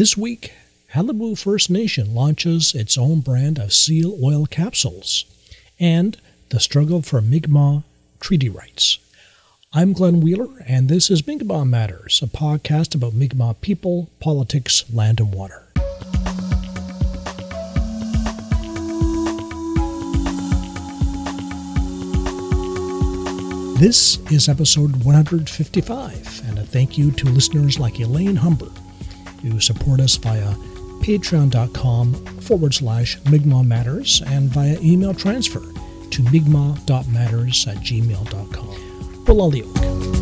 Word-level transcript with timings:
This 0.00 0.16
week, 0.16 0.54
Qalipu 0.94 1.36
First 1.38 1.68
Nation 1.68 2.14
launches 2.14 2.74
its 2.74 2.96
own 2.96 3.20
brand 3.20 3.58
of 3.58 3.74
seal 3.74 4.18
oil 4.24 4.46
capsules, 4.46 5.26
and 5.78 6.16
the 6.48 6.58
struggle 6.58 7.02
for 7.02 7.20
Mi'kmaq 7.20 7.84
treaty 8.18 8.48
rights. 8.48 8.96
I'm 9.74 9.92
Glenn 9.92 10.22
Wheeler, 10.22 10.64
and 10.66 10.88
this 10.88 11.10
is 11.10 11.26
Mi'kmaq 11.26 11.68
Matters, 11.68 12.22
a 12.22 12.26
podcast 12.26 12.94
about 12.94 13.12
Mi'kmaq 13.12 13.60
people, 13.60 14.08
politics, 14.20 14.90
land, 14.90 15.20
and 15.20 15.34
water. 15.34 15.66
This 23.78 24.16
is 24.32 24.48
episode 24.48 25.04
155, 25.04 26.48
and 26.48 26.58
a 26.58 26.62
thank 26.62 26.96
you 26.96 27.10
to 27.10 27.26
listeners 27.26 27.78
like 27.78 28.00
Elaine 28.00 28.36
Humber, 28.36 28.70
who 29.42 29.60
support 29.60 30.00
us 30.00 30.16
via 30.16 30.54
patreon.com 31.00 32.14
forward 32.40 32.74
slash 32.74 33.18
Mi'kmaq 33.30 33.66
Matters 33.66 34.22
and 34.26 34.50
via 34.50 34.78
email 34.80 35.14
transfer 35.14 35.60
to 36.10 36.22
mi'kmaq.matters 36.24 37.66
at 37.66 37.76
gmail.com. 37.76 39.24
Bulaliok. 39.24 40.20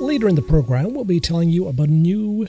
Later 0.00 0.28
in 0.28 0.34
the 0.34 0.42
program, 0.42 0.94
we'll 0.94 1.04
be 1.04 1.20
telling 1.20 1.50
you 1.50 1.68
about 1.68 1.88
a 1.88 1.92
new 1.92 2.48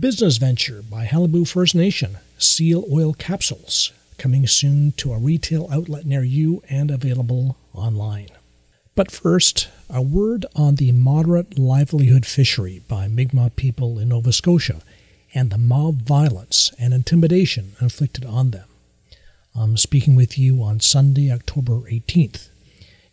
business 0.00 0.36
venture 0.36 0.82
by 0.82 1.06
Qalipu 1.06 1.48
First 1.48 1.74
Nation 1.74 2.18
seal 2.38 2.84
oil 2.92 3.14
capsules, 3.14 3.92
coming 4.18 4.46
soon 4.46 4.92
to 4.92 5.12
a 5.12 5.18
retail 5.18 5.68
outlet 5.72 6.06
near 6.06 6.22
you 6.22 6.62
and 6.68 6.90
available 6.90 7.56
online. 7.74 8.28
But 8.94 9.10
first, 9.10 9.68
a 9.90 10.00
word 10.00 10.46
on 10.54 10.76
the 10.76 10.92
moderate 10.92 11.58
livelihood 11.58 12.24
fishery 12.24 12.82
by 12.88 13.08
Mi'kmaq 13.08 13.54
people 13.54 13.98
in 13.98 14.08
Nova 14.08 14.32
Scotia 14.32 14.80
and 15.34 15.50
the 15.50 15.58
mob 15.58 16.02
violence 16.02 16.72
and 16.78 16.94
intimidation 16.94 17.72
inflicted 17.80 18.24
on 18.24 18.52
them. 18.52 18.68
I'm 19.54 19.76
speaking 19.76 20.16
with 20.16 20.38
you 20.38 20.62
on 20.62 20.80
Sunday, 20.80 21.30
October 21.30 21.80
18th. 21.82 22.48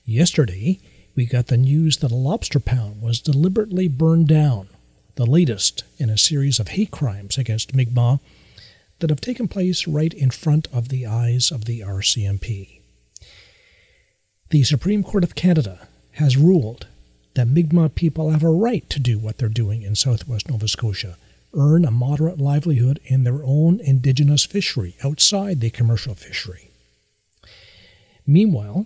Yesterday, 0.05 0.79
we 1.15 1.25
got 1.25 1.47
the 1.47 1.57
news 1.57 1.97
that 1.97 2.11
a 2.11 2.15
lobster 2.15 2.59
pound 2.59 3.01
was 3.01 3.19
deliberately 3.19 3.87
burned 3.87 4.27
down, 4.27 4.67
the 5.15 5.25
latest 5.25 5.83
in 5.97 6.09
a 6.09 6.17
series 6.17 6.59
of 6.59 6.69
hate 6.69 6.91
crimes 6.91 7.37
against 7.37 7.75
Mi'kmaq 7.75 8.19
that 9.03 9.09
have 9.09 9.19
taken 9.19 9.49
place 9.49 9.85
right 9.85 10.13
in 10.13 10.29
front 10.29 10.65
of 10.71 10.87
the 10.87 11.05
eyes 11.05 11.51
of 11.51 11.65
the 11.65 11.81
RCMP. 11.81 12.79
The 14.49 14.63
Supreme 14.63 15.03
Court 15.03 15.25
of 15.25 15.35
Canada 15.35 15.89
has 16.13 16.37
ruled 16.37 16.87
that 17.33 17.49
Mi'kmaq 17.49 17.95
people 17.95 18.29
have 18.29 18.43
a 18.43 18.49
right 18.49 18.89
to 18.89 19.01
do 19.01 19.19
what 19.19 19.37
they're 19.39 19.49
doing 19.49 19.81
in 19.81 19.95
southwest 19.95 20.49
Nova 20.49 20.69
Scotia, 20.69 21.17
earn 21.53 21.83
a 21.83 21.91
moderate 21.91 22.39
livelihood 22.39 23.01
in 23.03 23.25
their 23.25 23.43
own 23.43 23.81
indigenous 23.81 24.45
fishery 24.45 24.95
outside 25.03 25.59
the 25.59 25.69
commercial 25.69 26.15
fishery. 26.15 26.71
Meanwhile, 28.25 28.85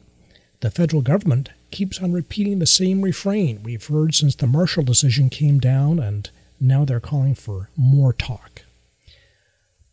the 0.61 0.71
federal 0.71 1.03
government 1.03 1.49
keeps 1.69 2.01
on 2.01 2.11
repeating 2.11 2.57
the 2.57 2.65
same 2.65 3.03
refrain 3.03 3.61
we've 3.61 3.85
heard 3.85 4.15
since 4.15 4.33
the 4.33 4.47
Marshall 4.47 4.81
decision 4.81 5.29
came 5.29 5.59
down, 5.59 5.99
and 5.99 6.31
now 6.59 6.85
they're 6.85 6.99
calling 6.99 7.35
for 7.35 7.69
more 7.77 8.13
talk. 8.13 8.63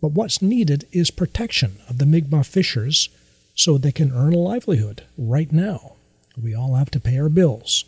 But 0.05 0.12
what's 0.12 0.42
needed 0.42 0.86
is 0.92 1.10
protection 1.10 1.78
of 1.88 1.97
the 1.97 2.05
Mi'kmaq 2.05 2.44
fishers 2.44 3.08
so 3.55 3.78
they 3.78 3.91
can 3.91 4.12
earn 4.12 4.34
a 4.34 4.38
livelihood 4.38 5.05
right 5.16 5.50
now. 5.50 5.94
We 6.36 6.55
all 6.55 6.74
have 6.74 6.91
to 6.91 7.00
pay 7.00 7.19
our 7.19 7.30
bills. 7.30 7.86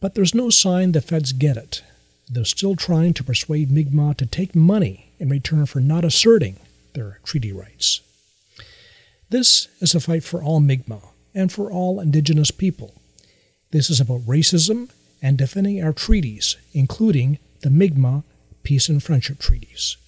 But 0.00 0.14
there's 0.14 0.34
no 0.34 0.48
sign 0.48 0.92
the 0.92 1.02
feds 1.02 1.32
get 1.32 1.58
it. 1.58 1.82
They're 2.30 2.46
still 2.46 2.74
trying 2.74 3.12
to 3.12 3.22
persuade 3.22 3.70
Mi'kmaq 3.70 4.16
to 4.16 4.24
take 4.24 4.54
money 4.54 5.12
in 5.18 5.28
return 5.28 5.66
for 5.66 5.78
not 5.78 6.06
asserting 6.06 6.56
their 6.94 7.20
treaty 7.22 7.52
rights. 7.52 8.00
This 9.28 9.68
is 9.80 9.94
a 9.94 10.00
fight 10.00 10.24
for 10.24 10.42
all 10.42 10.60
Mi'kmaq 10.60 11.06
and 11.34 11.52
for 11.52 11.70
all 11.70 12.00
Indigenous 12.00 12.50
people. 12.50 12.94
This 13.72 13.90
is 13.90 14.00
about 14.00 14.22
racism 14.22 14.88
and 15.20 15.36
defending 15.36 15.84
our 15.84 15.92
treaties, 15.92 16.56
including 16.72 17.40
the 17.60 17.68
Mi'kmaq 17.68 18.22
Peace 18.62 18.88
and 18.88 19.02
Friendship 19.02 19.38
Treaties. 19.38 19.98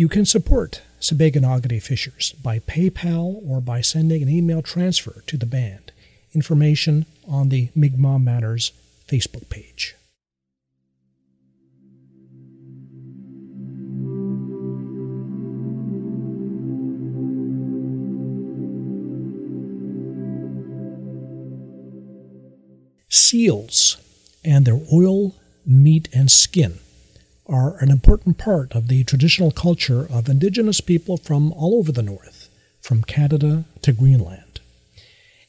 You 0.00 0.08
can 0.08 0.24
support 0.24 0.80
Sipekne'katik 0.98 1.82
Fishers 1.82 2.32
by 2.42 2.60
PayPal 2.60 3.46
or 3.46 3.60
by 3.60 3.82
sending 3.82 4.22
an 4.22 4.30
email 4.30 4.62
transfer 4.62 5.22
to 5.26 5.36
the 5.36 5.44
band. 5.44 5.92
Information 6.32 7.04
on 7.28 7.50
the 7.50 7.68
Mi'kmaq 7.74 8.22
Matters 8.22 8.72
Facebook 9.06 9.50
page. 9.50 9.94
Seals 23.10 23.98
and 24.42 24.64
their 24.64 24.80
oil, 24.90 25.34
meat, 25.66 26.08
and 26.14 26.30
skin 26.30 26.78
are 27.50 27.76
an 27.78 27.90
important 27.90 28.38
part 28.38 28.74
of 28.74 28.88
the 28.88 29.04
traditional 29.04 29.50
culture 29.50 30.06
of 30.10 30.28
Indigenous 30.28 30.80
people 30.80 31.16
from 31.16 31.52
all 31.52 31.78
over 31.78 31.90
the 31.90 32.02
North, 32.02 32.48
from 32.80 33.02
Canada 33.02 33.64
to 33.82 33.92
Greenland. 33.92 34.60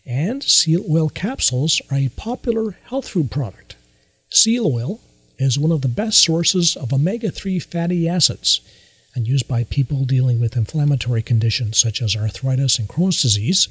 And 0.06 0.44
seal 0.44 0.84
oil 0.90 1.10
capsules 1.10 1.82
are 1.92 1.98
a 1.98 2.10
popular 2.18 2.72
health 2.86 3.08
food 3.08 3.30
product. 3.30 3.76
Seal 4.32 4.66
oil 4.66 5.00
is 5.38 5.60
one 5.60 5.72
of 5.72 5.82
the 5.82 5.88
best 5.88 6.24
sources 6.24 6.76
of 6.76 6.92
omega 6.92 7.30
3 7.30 7.60
fatty 7.60 8.10
acids 8.10 8.62
and 9.14 9.28
used 9.28 9.48
by 9.48 9.64
people 9.66 10.06
dealing 10.06 10.40
with 10.40 10.56
inflammatory 10.56 11.22
conditions 11.22 11.78
such 11.78 12.02
as 12.02 12.16
arthritis 12.16 12.80
and 12.80 12.88
Crohn's 12.88 13.22
disease, 13.22 13.68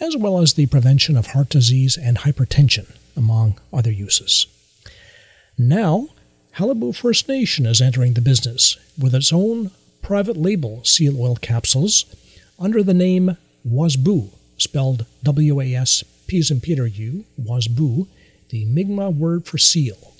as 0.00 0.16
well 0.16 0.38
as 0.38 0.54
the 0.54 0.66
prevention 0.66 1.16
of 1.16 1.28
heart 1.28 1.48
disease 1.48 1.96
and 1.96 2.18
hypertension, 2.18 2.94
among 3.16 3.58
other 3.72 3.90
uses. 3.90 4.46
Now, 5.58 6.08
Qalipu 6.56 6.94
First 6.94 7.28
Nation 7.28 7.64
is 7.64 7.80
entering 7.80 8.14
the 8.14 8.20
business 8.20 8.76
with 8.98 9.14
its 9.14 9.32
own 9.32 9.70
private 10.02 10.36
label 10.36 10.84
seal 10.84 11.20
oil 11.20 11.36
capsules 11.36 12.04
under 12.58 12.82
the 12.82 12.94
name 12.94 13.36
Waspu, 13.66 14.30
spelled 14.58 15.06
W 15.22 15.60
A 15.60 15.74
S 15.74 16.02
P 16.26 16.42
in 16.50 16.60
Peter 16.60 16.86
U, 16.86 17.24
Waspu, 17.40 18.06
the 18.50 18.64
Mi'kmaq 18.64 19.16
word 19.16 19.46
for 19.46 19.58
seal. 19.58 20.14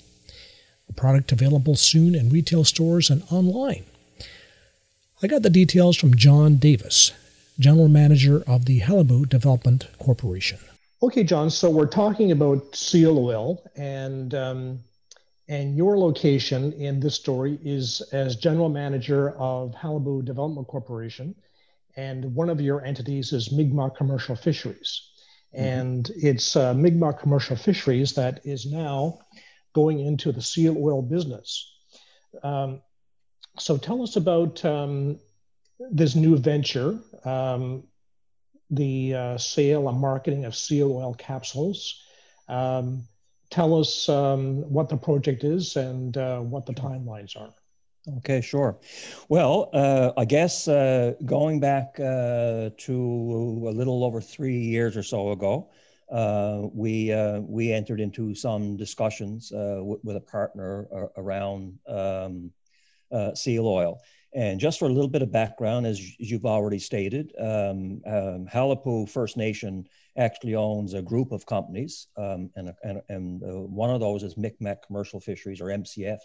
A 0.89 0.93
product 0.93 1.31
available 1.31 1.75
soon 1.75 2.15
in 2.15 2.29
retail 2.29 2.63
stores 2.63 3.09
and 3.09 3.23
online. 3.31 3.85
I 5.23 5.27
got 5.27 5.41
the 5.41 5.49
details 5.49 5.97
from 5.97 6.15
John 6.15 6.55
Davis, 6.55 7.11
General 7.59 7.87
Manager 7.87 8.43
of 8.47 8.65
the 8.65 8.81
Qalipu 8.81 9.29
Development 9.29 9.87
Corporation. 9.99 10.59
Okay, 11.03 11.23
John, 11.23 11.49
so 11.49 11.69
we're 11.69 11.85
talking 11.85 12.31
about 12.31 12.75
seal 12.75 13.17
oil, 13.19 13.61
and 13.75 14.33
um, 14.33 14.79
and 15.51 15.75
your 15.75 15.97
location 15.97 16.71
in 16.71 17.01
this 17.01 17.15
story 17.15 17.59
is 17.61 18.01
as 18.13 18.37
general 18.37 18.69
manager 18.69 19.31
of 19.31 19.73
Qalipu 19.73 20.23
Development 20.23 20.65
Corporation. 20.65 21.35
And 21.97 22.33
one 22.33 22.49
of 22.49 22.61
your 22.61 22.85
entities 22.85 23.33
is 23.33 23.51
Mi'kmaq 23.51 23.97
Commercial 23.97 24.37
Fisheries. 24.37 25.09
Mm-hmm. 25.53 25.65
And 25.65 26.11
it's 26.15 26.55
uh, 26.55 26.73
Mi'kmaq 26.73 27.19
Commercial 27.19 27.57
Fisheries 27.57 28.13
that 28.13 28.39
is 28.45 28.65
now 28.65 29.19
going 29.73 29.99
into 29.99 30.31
the 30.31 30.41
seal 30.41 30.77
oil 30.79 31.01
business. 31.01 31.69
Um, 32.43 32.81
so 33.59 33.77
tell 33.77 34.01
us 34.03 34.15
about 34.15 34.63
um, 34.63 35.19
this 35.91 36.15
new 36.15 36.37
venture, 36.37 36.97
um, 37.25 37.83
the 38.69 39.15
uh, 39.15 39.37
sale 39.37 39.89
and 39.89 39.99
marketing 39.99 40.45
of 40.45 40.55
seal 40.55 40.93
oil 40.93 41.13
capsules. 41.13 42.01
Um, 42.47 43.03
tell 43.51 43.77
us 43.77 44.09
um, 44.09 44.61
what 44.71 44.89
the 44.89 44.97
project 44.97 45.43
is 45.43 45.75
and 45.75 46.17
uh, 46.17 46.39
what 46.39 46.65
the 46.65 46.73
timelines 46.73 47.39
are. 47.39 47.53
Okay, 48.17 48.41
sure. 48.41 48.79
Well, 49.29 49.69
uh, 49.73 50.11
I 50.17 50.25
guess 50.25 50.67
uh, 50.67 51.13
going 51.23 51.59
back 51.59 51.99
uh, 51.99 52.71
to 52.75 52.95
a 53.67 53.73
little 53.73 54.03
over 54.03 54.19
three 54.19 54.57
years 54.57 54.97
or 54.97 55.03
so 55.03 55.31
ago, 55.31 55.69
uh, 56.11 56.67
we 56.73 57.13
uh, 57.13 57.41
we 57.41 57.71
entered 57.71 58.01
into 58.01 58.33
some 58.33 58.75
discussions 58.75 59.51
with 59.53 60.15
a 60.15 60.19
partner 60.19 60.87
around 61.15 61.77
um, 61.87 62.51
seal 63.35 63.67
oil. 63.67 64.01
And 64.33 64.59
just 64.59 64.79
for 64.79 64.85
a 64.85 64.91
little 64.91 65.09
bit 65.09 65.21
of 65.21 65.31
background, 65.31 65.85
as 65.85 66.19
you've 66.19 66.45
already 66.45 66.79
stated, 66.79 67.33
um, 67.37 68.01
um, 68.07 69.05
First 69.05 69.37
Nation 69.37 69.85
actually 70.17 70.55
owns 70.55 70.93
a 70.93 71.01
group 71.01 71.31
of 71.31 71.45
companies, 71.45 72.07
um, 72.17 72.49
and, 72.55 72.71
and, 72.83 73.01
and 73.09 73.43
uh, 73.43 73.61
one 73.61 73.89
of 73.89 73.99
those 73.99 74.23
is 74.23 74.35
Micmac 74.35 74.85
Commercial 74.85 75.19
Fisheries, 75.19 75.61
or 75.61 75.65
MCF, 75.65 76.19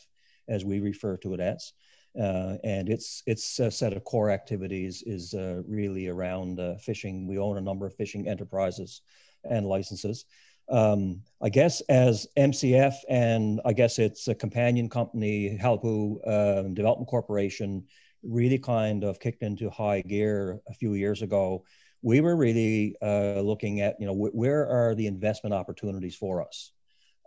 as 0.49 0.65
we 0.65 0.81
refer 0.81 1.17
to 1.19 1.35
it 1.35 1.41
as. 1.41 1.73
Uh, 2.21 2.57
and 2.65 2.89
its 2.89 3.23
its 3.27 3.45
set 3.45 3.93
of 3.93 4.03
core 4.05 4.31
activities 4.31 5.03
is 5.07 5.35
uh, 5.35 5.61
really 5.69 6.09
around 6.09 6.59
uh, 6.59 6.75
fishing. 6.79 7.27
We 7.27 7.39
own 7.39 7.59
a 7.59 7.61
number 7.61 7.85
of 7.85 7.95
fishing 7.95 8.27
enterprises, 8.27 9.03
and 9.51 9.67
licenses. 9.67 10.25
Um, 10.69 11.23
I 11.41 11.49
guess 11.49 11.81
as 11.83 12.27
MCF 12.37 12.95
and 13.09 13.61
I 13.65 13.73
guess 13.73 13.99
it's 13.99 14.29
a 14.29 14.35
companion 14.35 14.89
company, 14.89 15.59
Qalipu 15.63 16.19
um, 16.27 16.75
Development 16.75 17.09
Corporation, 17.09 17.85
really 18.23 18.59
kind 18.59 19.05
of 19.05 19.21
kicked 19.21 19.43
into 19.43 19.71
high 19.71 20.01
gear 20.03 20.61
a 20.69 20.75
few 20.75 20.95
years 20.95 21.23
ago. 21.23 21.65
We 22.03 22.21
were 22.21 22.37
really 22.37 22.97
uh, 23.03 23.41
looking 23.41 23.81
at, 23.81 23.97
you 24.01 24.07
know, 24.07 24.15
wh- 24.15 24.35
where 24.35 24.67
are 24.69 24.95
the 24.95 25.07
investment 25.07 25.55
opportunities 25.55 26.15
for 26.15 26.47
us? 26.47 26.73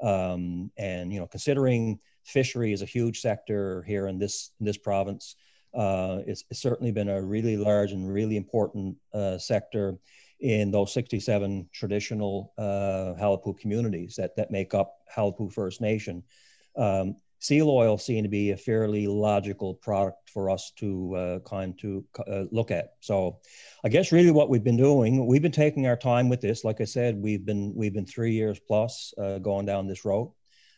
Um, 0.01 0.71
and 0.77 1.11
you 1.11 1.19
know, 1.19 1.27
considering 1.27 1.99
fishery 2.23 2.71
is 2.71 2.81
a 2.81 2.85
huge 2.85 3.19
sector 3.21 3.83
here 3.83 4.07
in 4.07 4.17
this 4.17 4.51
in 4.59 4.65
this 4.65 4.77
province, 4.77 5.35
uh, 5.73 6.19
it's, 6.25 6.43
it's, 6.49 6.61
certainly 6.61 6.91
been 6.91 7.09
a 7.09 7.21
really 7.21 7.57
large 7.57 7.91
and 7.91 8.11
really 8.11 8.37
important 8.37 8.95
uh, 9.13 9.37
sector 9.37 9.97
in 10.39 10.71
those 10.71 10.93
67 10.93 11.69
traditional 11.73 12.53
uh, 12.57 13.13
Qalipu 13.19 13.57
communities 13.59 14.15
that, 14.15 14.35
that 14.35 14.51
make 14.51 14.73
up 14.73 14.99
Qalipu 15.15 15.51
First 15.51 15.81
Nation. 15.81 16.23
Um, 16.75 17.17
seal 17.39 17.69
oil 17.69 17.97
seemed 17.97 18.25
to 18.25 18.29
be 18.29 18.51
a 18.51 18.57
fairly 18.57 19.07
logical 19.07 19.73
product 19.75 20.29
for 20.29 20.49
us 20.49 20.71
to 20.77 21.15
uh, 21.15 21.39
kind 21.39 21.77
to 21.79 22.05
uh, 22.27 22.43
look 22.51 22.69
at. 22.69 22.93
So, 22.99 23.39
I 23.83 23.89
guess 23.89 24.11
really 24.11 24.31
what 24.31 24.49
we've 24.49 24.63
been 24.63 24.77
doing, 24.77 25.25
we've 25.25 25.41
been 25.41 25.51
taking 25.51 25.87
our 25.87 25.97
time 25.97 26.29
with 26.29 26.41
this. 26.41 26.63
Like 26.63 26.81
I 26.81 26.85
said, 26.85 27.15
we've 27.17 27.45
been 27.45 27.73
we've 27.75 27.93
been 27.93 28.05
three 28.05 28.33
years 28.33 28.59
plus 28.59 29.13
uh, 29.17 29.39
going 29.39 29.65
down 29.65 29.87
this 29.87 30.05
road. 30.05 30.33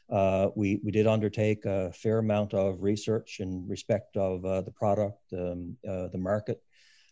Uh, 0.10 0.50
we 0.56 0.80
we 0.84 0.92
did 0.92 1.08
undertake 1.08 1.66
a 1.66 1.92
fair 1.94 2.20
amount 2.20 2.54
of 2.54 2.84
research 2.84 3.40
in 3.40 3.66
respect 3.68 4.18
of 4.18 4.46
uh, 4.46 4.62
the 4.62 4.72
product, 4.72 5.22
um, 5.34 5.78
uh, 5.88 6.08
the 6.10 6.18
market, 6.18 6.62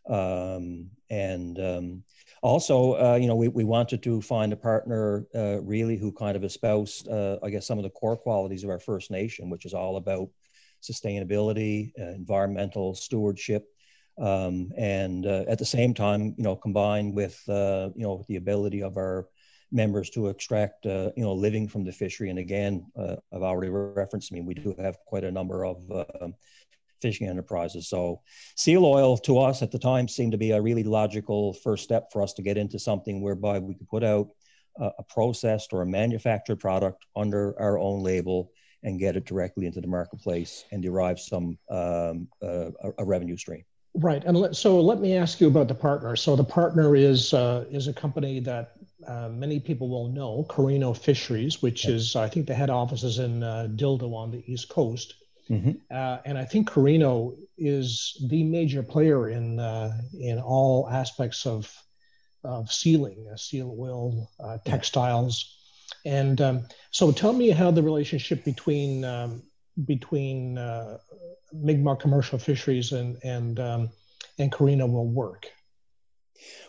um, 0.10 0.90
and 1.10 1.60
um, 1.60 2.04
also, 2.42 2.94
uh, 2.94 3.16
you 3.16 3.28
know, 3.28 3.36
we, 3.36 3.48
we 3.48 3.64
wanted 3.64 4.02
to 4.04 4.22
find 4.22 4.54
a 4.54 4.58
partner 4.58 5.26
uh, 5.36 5.62
really 5.62 5.98
who 5.98 6.12
kind 6.12 6.36
of 6.36 6.44
espoused, 6.44 7.08
uh, 7.08 7.38
I 7.44 7.50
guess, 7.50 7.68
some 7.68 7.78
of 7.78 7.84
the 7.84 7.90
core 7.90 8.18
qualities 8.18 8.64
of 8.64 8.70
our 8.70 8.80
First 8.80 9.12
Nation, 9.12 9.50
which 9.50 9.66
is 9.66 9.74
all 9.74 9.98
about 9.98 10.30
sustainability, 10.82 11.92
uh, 12.00 12.12
environmental 12.12 12.96
stewardship, 12.96 13.68
um, 14.18 14.72
and 14.78 15.26
uh, 15.26 15.46
at 15.48 15.60
the 15.60 15.66
same 15.66 15.94
time, 15.94 16.34
you 16.38 16.44
know, 16.44 16.56
combined 16.56 17.14
with, 17.14 17.42
uh, 17.50 17.90
you 17.96 18.04
know, 18.04 18.26
the 18.28 18.38
ability 18.38 18.84
of 18.84 18.98
our 18.98 19.28
members 19.72 20.10
to 20.10 20.28
extract, 20.30 20.86
you 20.86 21.14
know, 21.18 21.34
living 21.34 21.68
from 21.68 21.84
the 21.84 21.92
fishery. 21.92 22.30
And 22.30 22.40
again, 22.40 22.86
I've 22.98 23.44
already 23.44 23.70
referenced, 23.70 24.32
I 24.32 24.36
mean, 24.36 24.46
we 24.46 24.56
do 24.56 24.74
have 24.80 24.98
quite 25.06 25.24
a 25.24 25.32
number 25.32 25.64
of 25.64 25.78
fishing 27.02 27.28
enterprises. 27.28 27.88
So 27.90 28.22
seal 28.56 28.86
oil 28.86 29.18
to 29.20 29.40
us 29.40 29.62
at 29.62 29.72
the 29.72 29.80
time 29.80 30.08
seemed 30.08 30.32
to 30.34 30.38
be 30.38 30.52
a 30.52 30.62
really 30.62 30.84
logical 30.84 31.54
first 31.54 31.84
step 31.84 32.12
for 32.12 32.22
us 32.22 32.34
to 32.34 32.42
get 32.42 32.58
into 32.58 32.80
something 32.80 33.22
whereby 33.22 33.60
we 33.60 33.76
could 33.76 33.88
put 33.88 34.04
out 34.04 34.30
a, 34.80 34.92
a 35.00 35.04
processed 35.04 35.74
or 35.74 35.82
a 35.82 35.86
manufactured 35.86 36.58
product 36.58 37.06
under 37.16 37.60
our 37.60 37.78
own 37.78 38.04
label 38.04 38.52
and 38.84 39.00
get 39.00 39.16
it 39.16 39.26
directly 39.26 39.66
into 39.66 39.82
the 39.82 39.88
marketplace 39.88 40.64
and 40.72 40.82
derive 40.82 41.20
some 41.20 41.58
um, 41.70 42.28
uh, 42.42 42.72
a, 42.98 43.04
revenue 43.04 43.36
stream. 43.36 43.64
Right, 43.96 44.24
and 44.24 44.38
let, 44.38 44.56
so 44.56 44.80
let 44.80 45.00
me 45.00 45.18
ask 45.18 45.42
you 45.42 45.48
about 45.48 45.68
the 45.68 45.76
partner. 45.76 46.16
So 46.16 46.36
the 46.36 46.44
partner 46.44 46.96
is 46.96 47.34
uh, 47.34 47.66
is 47.72 47.88
a 47.88 47.94
company 47.94 48.40
that 48.42 48.74
uh, 49.08 49.30
many 49.30 49.60
people 49.60 49.90
will 49.90 50.08
know, 50.08 50.46
Carino 50.48 50.94
Fisheries, 50.94 51.62
which 51.62 51.86
is 51.86 52.16
I 52.16 52.30
think 52.30 52.46
the 52.46 52.54
head 52.54 52.70
office 52.70 53.04
is 53.04 53.20
in 53.20 53.44
uh, 53.44 53.68
Dildo 53.76 54.14
on 54.14 54.32
the 54.32 54.44
east 54.52 54.70
coast. 54.70 55.16
Mm-hmm. 55.50 55.72
Uh, 55.90 56.18
and 56.26 56.38
I 56.38 56.46
think 56.46 56.68
Carino 56.68 57.36
is 57.58 58.16
the 58.30 58.44
major 58.44 58.84
player 58.84 59.30
in 59.30 59.60
uh, 59.60 59.98
in 60.20 60.40
all 60.40 60.88
aspects 60.90 61.46
of 61.46 61.74
of 62.44 62.72
sealing, 62.72 63.28
uh, 63.32 63.36
seal 63.36 63.76
oil, 63.78 64.30
uh, 64.40 64.60
textiles, 64.66 65.58
and 66.06 66.40
um, 66.40 66.66
so 66.92 67.12
tell 67.12 67.34
me 67.34 67.50
how 67.50 67.72
the 67.72 67.82
relationship 67.82 68.46
between 68.46 69.04
um, 69.04 69.42
between 69.86 70.58
uh, 70.58 70.98
Mi'kmaq 71.52 72.00
Commercial 72.00 72.38
Fisheries 72.38 72.92
and 72.92 73.18
and 73.24 73.60
um, 73.60 73.90
and 74.38 74.52
Carino 74.52 74.86
will 74.86 75.08
work. 75.08 75.48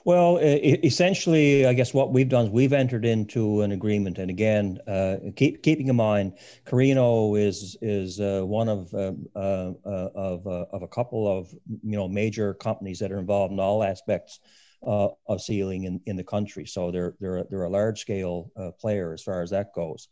Well, 0.04 0.38
essentially, 0.38 1.66
I 1.66 1.74
guess 1.74 1.92
what 1.92 2.12
we've 2.12 2.28
done 2.28 2.46
is 2.46 2.50
we've 2.50 2.72
entered 2.72 3.04
into 3.04 3.60
an 3.60 3.72
agreement, 3.72 4.18
and 4.18 4.30
again, 4.30 4.78
uh, 4.86 5.16
keep, 5.36 5.62
keeping 5.62 5.88
in 5.88 5.96
mind, 5.96 6.38
Carino 6.64 7.34
is 7.34 7.76
is 7.82 8.18
uh, 8.18 8.42
one 8.44 8.68
of 8.68 8.92
uh, 8.94 9.12
uh, 9.36 9.72
uh 9.84 10.08
of 10.14 10.46
uh, 10.46 10.66
of 10.72 10.82
a 10.82 10.88
couple 10.88 11.28
of 11.28 11.52
you 11.82 11.96
know 11.96 12.08
major 12.08 12.54
companies 12.54 12.98
that 13.00 13.12
are 13.12 13.18
involved 13.18 13.52
in 13.52 13.60
all 13.60 13.84
aspects 13.84 14.40
of 14.82 15.42
sealing 15.42 15.84
in, 15.84 16.00
in 16.06 16.16
the 16.16 16.24
country. 16.24 16.64
So 16.64 16.90
they're 16.90 17.14
they're 17.20 17.44
they're 17.50 17.64
a 17.64 17.70
large 17.70 18.00
scale 18.00 18.50
player 18.80 19.12
as 19.12 19.22
far 19.22 19.42
as 19.42 19.50
that 19.50 19.74
goes. 19.74 20.08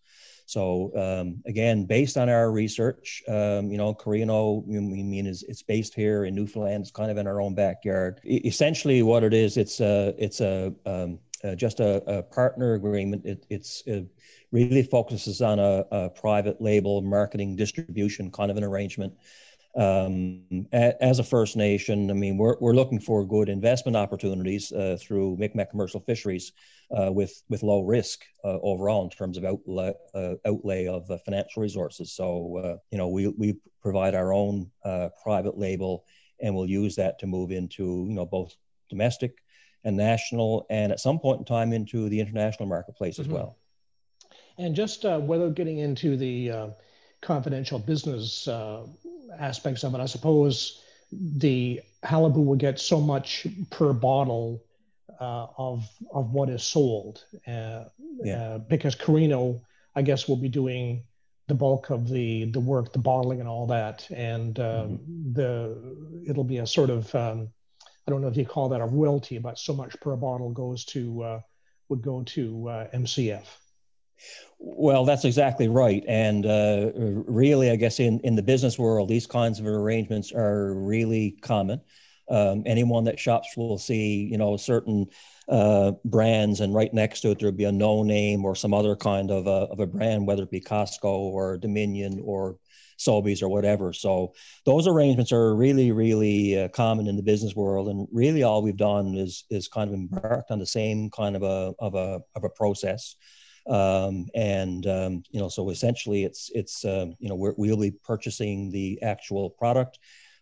So 0.48 0.90
um, 0.96 1.42
again, 1.44 1.84
based 1.84 2.16
on 2.16 2.30
our 2.30 2.50
research, 2.50 3.22
um, 3.28 3.70
you 3.70 3.76
know, 3.76 3.92
Carino, 3.92 4.62
we 4.66 4.80
mean 4.80 5.26
is 5.26 5.42
it's 5.42 5.62
based 5.62 5.94
here 5.94 6.24
in 6.24 6.34
Newfoundland. 6.34 6.80
It's 6.80 6.90
kind 6.90 7.10
of 7.10 7.18
in 7.18 7.26
our 7.26 7.42
own 7.42 7.54
backyard. 7.54 8.22
E- 8.24 8.40
essentially, 8.46 9.02
what 9.02 9.24
it 9.24 9.34
is, 9.34 9.58
it's 9.58 9.78
a 9.80 10.14
it's 10.16 10.40
a 10.40 10.72
um, 10.86 11.18
uh, 11.44 11.54
just 11.54 11.80
a, 11.80 12.02
a, 12.10 12.22
partner 12.22 12.72
agreement. 12.72 13.26
It, 13.26 13.44
it's 13.50 13.82
it 13.84 14.06
really 14.50 14.82
focuses 14.82 15.42
on 15.42 15.58
a, 15.58 15.84
a, 15.90 16.08
private 16.08 16.62
label 16.62 17.02
marketing 17.02 17.54
distribution 17.54 18.30
kind 18.30 18.50
of 18.50 18.56
an 18.56 18.64
arrangement. 18.64 19.12
Um, 19.76 20.66
a, 20.72 20.94
as 21.02 21.18
a 21.18 21.24
First 21.24 21.56
Nation, 21.56 22.10
I 22.10 22.14
mean, 22.14 22.36
we're, 22.36 22.56
we're 22.60 22.72
looking 22.72 22.98
for 22.98 23.24
good 23.24 23.48
investment 23.48 23.96
opportunities 23.96 24.72
uh, 24.72 24.96
through 25.00 25.36
Mi'kmaq 25.36 25.70
Commercial 25.70 26.00
Fisheries 26.00 26.52
uh, 26.96 27.12
with 27.12 27.42
with 27.48 27.62
low 27.62 27.82
risk 27.82 28.24
uh, 28.44 28.58
overall 28.62 29.04
in 29.04 29.10
terms 29.10 29.36
of 29.36 29.44
outlay 29.44 29.92
uh, 30.14 30.34
outlay 30.46 30.86
of 30.86 31.10
uh, 31.10 31.18
financial 31.18 31.62
resources. 31.62 32.12
So 32.12 32.56
uh, 32.56 32.76
you 32.90 32.98
know 32.98 33.08
we 33.08 33.28
we 33.28 33.56
provide 33.82 34.14
our 34.14 34.32
own 34.32 34.70
private 35.22 35.58
label, 35.58 36.04
and 36.40 36.54
we'll 36.54 36.68
use 36.68 36.96
that 36.96 37.18
to 37.20 37.26
move 37.26 37.50
into 37.50 38.06
you 38.08 38.14
know 38.14 38.26
both 38.26 38.54
domestic 38.88 39.38
and 39.84 39.96
national, 39.96 40.66
and 40.70 40.90
at 40.92 41.00
some 41.00 41.18
point 41.18 41.40
in 41.40 41.44
time 41.44 41.72
into 41.72 42.08
the 42.08 42.20
international 42.20 42.68
marketplace 42.68 43.18
mm-hmm. 43.18 43.30
as 43.30 43.34
well. 43.34 43.58
And 44.56 44.74
just 44.74 45.04
whether 45.04 45.50
getting 45.50 45.78
into 45.78 46.16
the 46.16 46.72
confidential 47.20 47.78
business 47.78 48.48
aspects 49.38 49.84
of 49.84 49.94
it, 49.94 50.00
I 50.00 50.06
suppose 50.06 50.82
the 51.12 51.80
Qalipu 52.04 52.44
will 52.44 52.56
get 52.56 52.78
so 52.78 53.00
much 53.00 53.46
per 53.70 53.92
bottle 53.92 54.62
uh, 55.20 55.46
of 55.56 55.88
of 56.12 56.32
what 56.32 56.48
is 56.48 56.62
sold. 56.62 57.24
Uh, 57.46 57.84
yeah. 58.22 58.42
Uh, 58.42 58.58
because 58.58 58.94
Carino, 58.94 59.60
I 59.94 60.02
guess, 60.02 60.28
will 60.28 60.36
be 60.36 60.48
doing 60.48 61.02
the 61.46 61.54
bulk 61.54 61.90
of 61.90 62.08
the 62.08 62.44
the 62.44 62.60
work, 62.60 62.92
the 62.92 62.98
bottling 62.98 63.40
and 63.40 63.48
all 63.48 63.66
that, 63.66 64.08
and 64.10 64.58
um, 64.60 64.64
mm-hmm. 64.64 65.32
the 65.32 66.22
it'll 66.28 66.44
be 66.44 66.58
a 66.58 66.66
sort 66.66 66.90
of 66.90 67.12
um, 67.14 67.48
I 68.06 68.10
don't 68.10 68.20
know 68.20 68.28
if 68.28 68.36
you 68.36 68.46
call 68.46 68.68
that 68.70 68.80
a 68.80 68.86
royalty, 68.86 69.38
but 69.38 69.58
so 69.58 69.74
much 69.74 69.98
per 70.00 70.14
bottle 70.16 70.50
goes 70.50 70.84
to 70.86 71.22
uh, 71.22 71.40
would 71.88 72.02
go 72.02 72.22
to 72.22 72.68
uh, 72.68 72.90
MCF. 72.94 73.46
Well, 74.58 75.04
that's 75.04 75.24
exactly 75.24 75.68
right. 75.68 76.04
And 76.08 76.44
uh, 76.44 76.90
really, 76.94 77.70
I 77.70 77.76
guess 77.76 78.00
in, 78.00 78.20
in 78.20 78.34
the 78.34 78.42
business 78.42 78.78
world, 78.78 79.08
these 79.08 79.26
kinds 79.26 79.60
of 79.60 79.66
arrangements 79.66 80.32
are 80.32 80.74
really 80.74 81.38
common. 81.42 81.80
Um, 82.28 82.62
anyone 82.66 83.04
that 83.04 83.18
shops 83.18 83.56
will 83.56 83.78
see, 83.78 84.28
you 84.30 84.36
know, 84.36 84.56
certain 84.56 85.06
uh, 85.48 85.92
brands, 86.04 86.60
and 86.60 86.74
right 86.74 86.92
next 86.92 87.20
to 87.20 87.30
it 87.30 87.38
there'll 87.38 87.54
be 87.54 87.64
a 87.64 87.72
no 87.72 88.02
name 88.02 88.44
or 88.44 88.54
some 88.54 88.74
other 88.74 88.96
kind 88.96 89.30
of 89.30 89.46
a, 89.46 89.70
of 89.72 89.80
a 89.80 89.86
brand, 89.86 90.26
whether 90.26 90.42
it 90.42 90.50
be 90.50 90.60
Costco 90.60 91.04
or 91.04 91.56
Dominion 91.56 92.20
or 92.22 92.58
Sobeys 92.98 93.42
or 93.42 93.48
whatever. 93.48 93.92
So 93.92 94.34
those 94.66 94.86
arrangements 94.86 95.32
are 95.32 95.54
really, 95.54 95.92
really 95.92 96.58
uh, 96.58 96.68
common 96.68 97.06
in 97.06 97.16
the 97.16 97.22
business 97.22 97.54
world, 97.54 97.88
and 97.88 98.06
really 98.12 98.42
all 98.42 98.60
we've 98.60 98.76
done 98.76 99.14
is 99.14 99.44
is 99.48 99.68
kind 99.68 99.88
of 99.88 99.94
embarked 99.94 100.50
on 100.50 100.58
the 100.58 100.66
same 100.66 101.08
kind 101.10 101.36
of 101.36 101.42
a 101.44 101.72
of 101.78 101.94
a 101.94 102.20
of 102.34 102.44
a 102.44 102.50
process. 102.50 103.16
Um, 103.68 104.26
and 104.34 104.86
um, 104.86 105.22
you 105.30 105.40
know, 105.40 105.48
so 105.48 105.70
essentially, 105.70 106.24
it's 106.24 106.50
it's 106.54 106.84
um, 106.84 107.14
you 107.18 107.28
know 107.28 107.34
we 107.34 107.70
will 107.70 107.76
be 107.76 107.90
purchasing 107.90 108.70
the 108.70 109.00
actual 109.02 109.50
product 109.50 109.98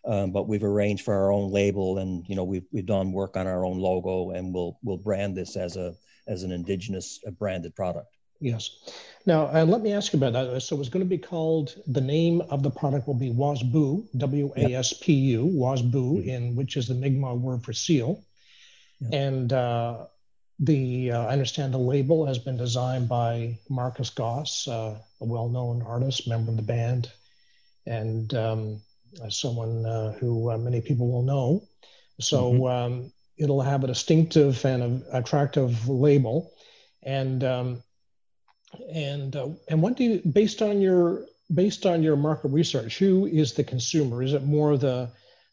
um, 0.07 0.31
but 0.31 0.47
we've 0.47 0.63
arranged 0.63 1.03
for 1.03 1.13
our 1.13 1.31
own 1.31 1.51
label, 1.51 1.97
and 1.97 2.27
you 2.27 2.35
know 2.35 2.45
we've 2.45 2.65
we've 2.71 2.85
done 2.85 3.11
work 3.11 3.35
on 3.35 3.45
our 3.45 3.65
own 3.65 3.77
logo, 3.77 4.31
and 4.31 4.53
we'll 4.53 4.79
we'll 4.81 4.97
brand 4.97 5.35
this 5.35 5.57
as 5.57 5.75
a 5.75 5.93
as 6.27 6.43
an 6.43 6.51
indigenous 6.51 7.19
uh, 7.27 7.31
branded 7.31 7.75
product. 7.75 8.07
Yes. 8.39 8.69
Now 9.25 9.47
uh, 9.47 9.65
let 9.65 9.81
me 9.81 9.91
ask 9.91 10.13
you 10.13 10.17
about 10.17 10.33
that. 10.33 10.61
So 10.61 10.79
it's 10.79 10.89
going 10.89 11.03
to 11.03 11.09
be 11.09 11.17
called 11.17 11.75
the 11.87 12.01
name 12.01 12.41
of 12.49 12.63
the 12.63 12.69
product 12.69 13.07
will 13.07 13.15
be 13.15 13.31
Waspu, 13.31 14.05
W 14.15 14.53
A 14.55 14.75
S 14.75 14.93
P 14.93 15.13
U, 15.13 15.45
Waspu, 15.45 15.91
mm-hmm. 15.91 16.29
in 16.29 16.55
which 16.55 16.77
is 16.77 16.87
the 16.87 16.93
Mi'kmaq 16.93 17.39
word 17.39 17.63
for 17.63 17.73
seal, 17.73 18.23
and 19.11 19.51
uh, 19.51 20.05
the 20.59 21.11
uh, 21.11 21.25
I 21.25 21.33
understand 21.33 21.73
the 21.73 21.77
label 21.77 22.25
has 22.25 22.39
been 22.39 22.57
designed 22.57 23.07
by 23.07 23.57
Marcus 23.69 24.09
Gosse, 24.09 24.67
uh, 24.67 24.95
a 25.21 25.25
well-known 25.25 25.83
artist, 25.83 26.27
member 26.27 26.51
of 26.51 26.57
the 26.57 26.63
band, 26.63 27.11
and 27.85 28.33
um, 28.33 28.81
someone 29.29 29.85
uh, 29.85 30.13
who 30.13 30.51
uh, 30.51 30.57
many 30.57 30.81
people 30.81 31.11
will 31.11 31.23
know. 31.23 31.63
So 32.19 32.53
mm-hmm. 32.53 32.93
um, 32.93 33.11
it'll 33.37 33.61
have 33.61 33.83
a 33.83 33.87
distinctive 33.87 34.63
and 34.65 35.03
a, 35.11 35.17
attractive 35.17 35.87
label. 35.87 36.53
And 37.03 37.43
um, 37.43 37.83
and 38.93 39.35
uh, 39.35 39.49
and 39.69 39.81
what 39.81 39.95
do 39.95 40.03
you 40.03 40.21
based 40.31 40.61
on 40.61 40.81
your 40.81 41.25
based 41.53 41.85
on 41.85 42.03
your 42.03 42.15
market 42.15 42.49
research 42.49 42.97
who 42.97 43.25
is 43.25 43.53
the 43.53 43.63
consumer 43.63 44.21
is 44.21 44.33
it 44.33 44.43
more 44.43 44.77
the 44.77 45.09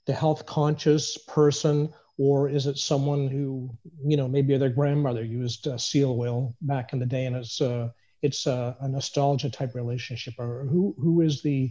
the 0.06 0.12
health 0.12 0.44
conscious 0.46 1.16
person 1.16 1.92
or 2.18 2.48
is 2.48 2.66
it 2.66 2.78
someone 2.78 3.28
who 3.28 3.70
you 4.04 4.16
know 4.16 4.28
maybe 4.28 4.56
their 4.56 4.68
grandmother 4.70 5.24
used 5.24 5.66
uh, 5.66 5.76
seal 5.76 6.16
oil 6.18 6.54
back 6.62 6.92
in 6.92 6.98
the 6.98 7.06
day 7.06 7.26
and 7.26 7.36
it's 7.36 7.60
uh, 7.60 7.88
it's 8.22 8.46
a, 8.46 8.76
a 8.80 8.88
nostalgia 8.88 9.50
type 9.50 9.74
relationship 9.74 10.34
or 10.38 10.66
who 10.70 10.94
who 10.98 11.20
is 11.20 11.42
the 11.42 11.70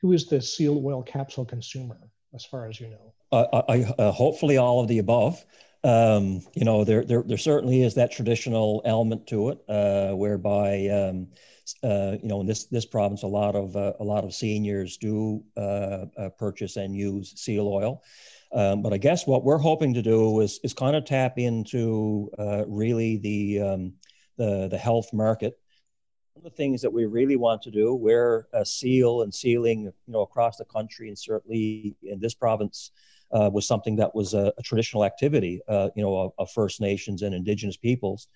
who 0.00 0.12
is 0.12 0.26
the 0.26 0.40
seal 0.40 0.82
oil 0.84 1.02
capsule 1.02 1.44
consumer 1.44 1.98
as 2.34 2.44
far 2.44 2.68
as 2.68 2.80
you 2.80 2.88
know 2.88 3.12
uh, 3.32 3.62
I, 3.68 3.82
uh, 3.98 4.12
hopefully 4.12 4.58
all 4.58 4.80
of 4.80 4.88
the 4.88 4.98
above 4.98 5.44
um, 5.84 6.42
you 6.54 6.64
know, 6.64 6.84
there, 6.84 7.04
there, 7.04 7.22
there 7.22 7.38
certainly 7.38 7.82
is 7.82 7.94
that 7.94 8.12
traditional 8.12 8.82
element 8.84 9.26
to 9.28 9.50
it, 9.50 9.58
uh, 9.68 10.14
whereby, 10.14 10.86
um, 10.88 11.28
uh, 11.82 12.16
you 12.22 12.28
know, 12.28 12.40
in 12.40 12.46
this, 12.46 12.66
this 12.66 12.86
province, 12.86 13.22
a 13.22 13.26
lot 13.28 13.56
of, 13.56 13.76
uh, 13.76 13.94
a 13.98 14.04
lot 14.04 14.24
of 14.24 14.32
seniors 14.32 14.96
do 14.96 15.42
uh, 15.56 16.06
uh, 16.16 16.28
purchase 16.38 16.76
and 16.76 16.94
use 16.94 17.32
seal 17.36 17.66
oil. 17.66 18.02
Um, 18.52 18.82
but 18.82 18.92
I 18.92 18.98
guess 18.98 19.26
what 19.26 19.44
we're 19.44 19.58
hoping 19.58 19.94
to 19.94 20.02
do 20.02 20.40
is, 20.40 20.60
is 20.62 20.74
kind 20.74 20.94
of 20.94 21.04
tap 21.04 21.38
into 21.38 22.30
uh, 22.38 22.64
really 22.66 23.16
the, 23.16 23.60
um, 23.60 23.94
the, 24.36 24.68
the 24.68 24.78
health 24.78 25.12
market. 25.12 25.58
One 26.34 26.46
of 26.46 26.52
the 26.52 26.56
things 26.56 26.82
that 26.82 26.92
we 26.92 27.06
really 27.06 27.36
want 27.36 27.62
to 27.62 27.70
do, 27.70 27.94
we're 27.94 28.46
a 28.52 28.64
seal 28.64 29.22
and 29.22 29.32
sealing, 29.32 29.84
you 29.84 29.92
know, 30.12 30.20
across 30.20 30.56
the 30.56 30.64
country 30.66 31.08
and 31.08 31.18
certainly 31.18 31.96
in 32.02 32.20
this 32.20 32.34
province, 32.34 32.90
uh, 33.32 33.50
was 33.52 33.66
something 33.66 33.96
that 33.96 34.14
was 34.14 34.34
a, 34.34 34.52
a 34.58 34.62
traditional 34.62 35.04
activity, 35.04 35.60
uh, 35.68 35.88
you 35.96 36.02
know, 36.02 36.16
of, 36.16 36.32
of, 36.38 36.50
First 36.50 36.80
Nations 36.80 37.22
and 37.22 37.34
Indigenous 37.34 37.76
peoples. 37.76 38.28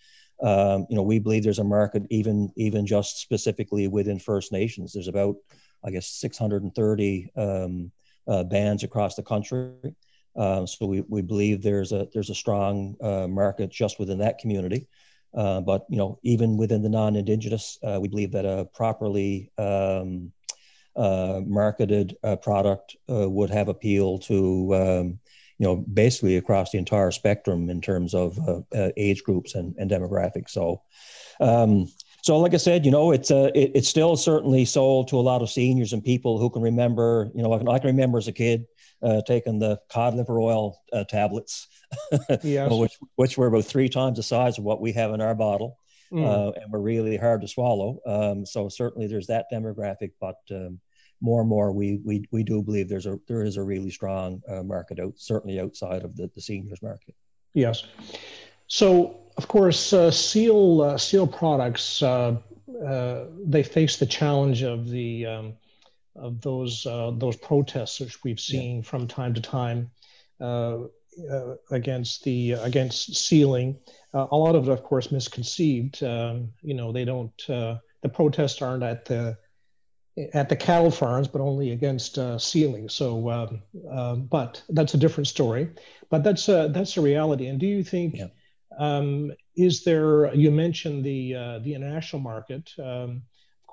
Um, 0.42 0.86
you 0.88 0.96
know, 0.96 1.02
we 1.02 1.18
believe 1.18 1.42
there's 1.42 1.58
a 1.58 1.64
market 1.64 2.04
even 2.10 2.50
even 2.56 2.86
just 2.86 3.20
specifically 3.20 3.88
within 3.88 4.18
First 4.18 4.52
Nations. 4.52 4.92
There's 4.92 5.08
about, 5.08 5.36
I 5.84 5.90
guess, 5.90 6.08
630 6.08 7.30
um, 7.36 7.92
uh, 8.26 8.44
bands 8.44 8.84
across 8.84 9.14
the 9.14 9.22
country. 9.22 9.70
Uh, 10.36 10.66
so 10.66 10.86
we, 10.86 11.00
we 11.08 11.22
believe 11.22 11.62
there's 11.62 11.92
a 11.92 12.08
there's 12.12 12.30
a 12.30 12.34
strong 12.34 12.96
uh, 13.00 13.26
market 13.26 13.70
just 13.70 13.98
within 13.98 14.18
that 14.18 14.38
community. 14.38 14.86
Uh, 15.34 15.60
but 15.60 15.84
you 15.88 15.96
know, 15.96 16.18
even 16.22 16.56
within 16.56 16.82
the 16.82 16.88
non-indigenous, 16.88 17.78
we 18.00 18.08
believe 18.08 18.32
that 18.32 18.46
a 18.46 18.64
properly 18.72 19.50
um, 19.58 20.32
uh, 20.96 21.40
marketed 21.44 22.16
uh, 22.24 22.36
product 22.36 22.96
uh, 23.10 23.28
would 23.28 23.50
have 23.50 23.68
appeal 23.68 24.18
to 24.18 24.74
um, 24.74 25.18
you 25.58 25.66
know 25.66 25.76
basically 25.76 26.36
across 26.36 26.70
the 26.70 26.78
entire 26.78 27.10
spectrum 27.10 27.68
in 27.70 27.80
terms 27.80 28.14
of 28.14 28.38
uh, 28.48 28.60
uh, 28.74 28.90
age 28.96 29.22
groups 29.22 29.54
and, 29.54 29.74
and 29.78 29.90
demographics. 29.90 30.50
So. 30.50 30.82
Um, 31.40 31.88
so, 32.22 32.38
like 32.38 32.54
I 32.54 32.56
said, 32.56 32.84
you 32.84 32.90
know, 32.90 33.12
it's 33.12 33.30
uh, 33.30 33.50
it, 33.54 33.70
it's 33.74 33.88
still 33.88 34.16
certainly 34.16 34.64
sold 34.64 35.06
to 35.08 35.16
a 35.16 35.20
lot 35.20 35.42
of 35.42 35.50
seniors 35.50 35.92
and 35.92 36.02
people 36.02 36.40
who 36.40 36.50
can 36.50 36.60
remember. 36.60 37.30
You 37.36 37.42
know, 37.44 37.52
I 37.52 37.58
can, 37.58 37.68
I 37.68 37.78
can 37.78 37.86
remember 37.86 38.18
as 38.18 38.26
a 38.26 38.32
kid 38.32 38.66
uh, 39.02 39.22
taking 39.26 39.58
the 39.58 39.78
cod 39.88 40.14
liver 40.14 40.40
oil 40.40 40.82
uh, 40.92 41.04
tablets, 41.04 41.68
yes. 42.42 42.70
which 42.70 42.98
which 43.16 43.38
were 43.38 43.46
about 43.46 43.64
three 43.64 43.88
times 43.88 44.16
the 44.16 44.22
size 44.22 44.58
of 44.58 44.64
what 44.64 44.80
we 44.80 44.92
have 44.92 45.12
in 45.12 45.20
our 45.20 45.34
bottle, 45.34 45.78
mm. 46.12 46.24
uh, 46.24 46.52
and 46.60 46.72
were 46.72 46.80
really 46.80 47.16
hard 47.16 47.40
to 47.40 47.48
swallow. 47.48 47.98
Um, 48.06 48.46
so 48.46 48.68
certainly 48.68 49.06
there's 49.06 49.26
that 49.26 49.46
demographic, 49.52 50.12
but 50.20 50.38
um, 50.50 50.80
more 51.20 51.40
and 51.40 51.48
more 51.48 51.72
we 51.72 52.00
we, 52.04 52.24
we 52.30 52.42
do 52.42 52.62
believe 52.62 52.88
there's 52.88 53.06
a 53.06 53.18
there 53.26 53.42
is 53.42 53.56
a 53.56 53.62
really 53.62 53.90
strong 53.90 54.42
uh, 54.48 54.62
market 54.62 54.98
out 54.98 55.14
certainly 55.16 55.60
outside 55.60 56.02
of 56.02 56.16
the, 56.16 56.30
the 56.34 56.40
seniors 56.40 56.82
market 56.82 57.14
yes 57.54 57.84
so 58.66 59.18
of 59.36 59.48
course 59.48 59.92
uh, 59.92 60.10
seal 60.10 60.82
uh, 60.82 60.98
seal 60.98 61.26
products 61.26 62.02
uh, 62.02 62.36
uh, 62.86 63.24
they 63.44 63.62
face 63.62 63.96
the 63.96 64.06
challenge 64.06 64.62
of 64.62 64.88
the 64.88 65.24
um, 65.24 65.54
of 66.18 66.40
those 66.40 66.86
uh, 66.86 67.12
those 67.16 67.36
protests 67.36 68.00
which 68.00 68.22
we've 68.24 68.40
seen 68.40 68.76
yeah. 68.76 68.82
from 68.82 69.06
time 69.06 69.34
to 69.34 69.40
time 69.40 69.90
against 71.70 72.24
the 72.24 72.52
against 72.52 73.14
sealing 73.16 73.78
a 74.12 74.36
lot 74.36 74.54
of 74.54 74.68
it 74.68 74.72
of 74.72 74.82
course 74.82 75.10
misconceived 75.10 76.02
um, 76.02 76.50
you 76.62 76.74
know 76.74 76.92
they 76.92 77.04
don't 77.04 77.46
the 77.46 78.08
protests 78.12 78.60
aren't 78.62 78.82
at 78.82 79.04
the 79.04 79.36
at 80.32 80.48
the 80.48 80.56
cattle 80.56 80.90
farms, 80.90 81.28
but 81.28 81.40
only 81.40 81.72
against 81.72 82.18
uh, 82.18 82.38
sealing. 82.38 82.88
So, 82.88 83.30
um, 83.30 83.62
uh, 83.90 84.14
but 84.14 84.62
that's 84.70 84.94
a 84.94 84.98
different 84.98 85.28
story. 85.28 85.70
But 86.10 86.24
that's 86.24 86.48
a, 86.48 86.70
that's 86.72 86.96
a 86.96 87.02
reality. 87.02 87.46
And 87.46 87.60
do 87.60 87.66
you 87.66 87.84
think 87.84 88.16
yeah. 88.16 88.28
um, 88.78 89.32
is 89.56 89.84
there? 89.84 90.34
You 90.34 90.50
mentioned 90.50 91.04
the 91.04 91.34
uh, 91.34 91.58
the 91.58 91.74
international 91.74 92.22
market. 92.22 92.72
Um, 92.78 93.22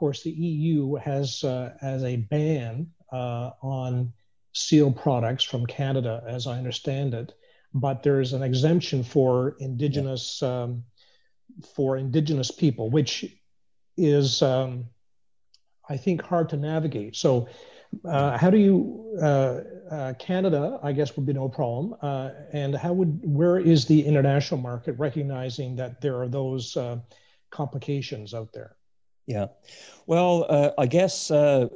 course, 0.03 0.23
the 0.23 0.31
EU 0.31 0.95
has 0.95 1.43
uh, 1.43 1.73
a 1.81 2.17
ban 2.29 2.87
uh, 3.11 3.51
on 3.61 4.13
seal 4.53 4.91
products 4.91 5.43
from 5.43 5.65
Canada, 5.65 6.23
as 6.27 6.45
I 6.47 6.57
understand 6.57 7.13
it. 7.13 7.33
But 7.73 8.03
there 8.03 8.19
is 8.21 8.33
an 8.33 8.43
exemption 8.43 9.03
for 9.03 9.55
indigenous. 9.59 10.41
Um, 10.43 10.83
for 11.75 11.97
indigenous 11.97 12.49
people, 12.49 12.89
which 12.89 13.25
is 13.95 14.41
um, 14.41 14.85
I 15.89 15.97
think, 15.97 16.21
hard 16.21 16.49
to 16.49 16.57
navigate. 16.57 17.15
So, 17.15 17.47
uh, 18.05 18.37
how 18.37 18.49
do 18.49 18.57
you 18.57 19.17
uh, 19.21 19.61
uh, 19.91 20.13
Canada? 20.13 20.79
I 20.81 20.93
guess 20.93 21.15
would 21.15 21.25
be 21.25 21.33
no 21.33 21.47
problem. 21.47 21.95
Uh, 22.01 22.31
and 22.51 22.75
how 22.75 22.93
would 22.93 23.19
where 23.23 23.59
is 23.59 23.85
the 23.85 24.03
international 24.03 24.59
market 24.59 24.93
recognizing 24.97 25.75
that 25.75 26.01
there 26.01 26.19
are 26.21 26.27
those 26.27 26.75
uh, 26.75 26.97
complications 27.51 28.33
out 28.33 28.51
there? 28.53 28.75
Yeah, 29.25 29.47
well, 30.05 30.45
uh, 30.49 30.71
I 30.77 30.85
guess 30.85 31.29
the 31.29 31.69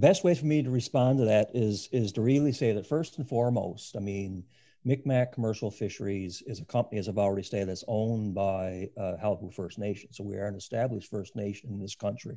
best 0.00 0.24
way 0.24 0.34
for 0.34 0.46
me 0.46 0.62
to 0.62 0.70
respond 0.70 1.18
to 1.18 1.24
that 1.26 1.50
is 1.54 1.88
is 1.92 2.12
to 2.12 2.22
really 2.22 2.52
say 2.52 2.72
that 2.72 2.86
first 2.86 3.18
and 3.18 3.28
foremost, 3.28 3.96
I 3.96 4.00
mean. 4.00 4.44
Micmac 4.84 5.32
Commercial 5.32 5.70
Fisheries 5.70 6.42
is 6.44 6.58
a 6.58 6.64
company, 6.64 6.98
as 6.98 7.08
I've 7.08 7.16
already 7.16 7.44
stated, 7.44 7.68
that's 7.68 7.84
owned 7.86 8.34
by 8.34 8.88
uh, 8.98 9.14
Qalipu 9.22 9.54
First 9.54 9.78
Nation. 9.78 10.12
So 10.12 10.24
we 10.24 10.34
are 10.34 10.46
an 10.46 10.56
established 10.56 11.08
First 11.08 11.36
Nation 11.36 11.70
in 11.70 11.78
this 11.78 11.94
country. 11.94 12.36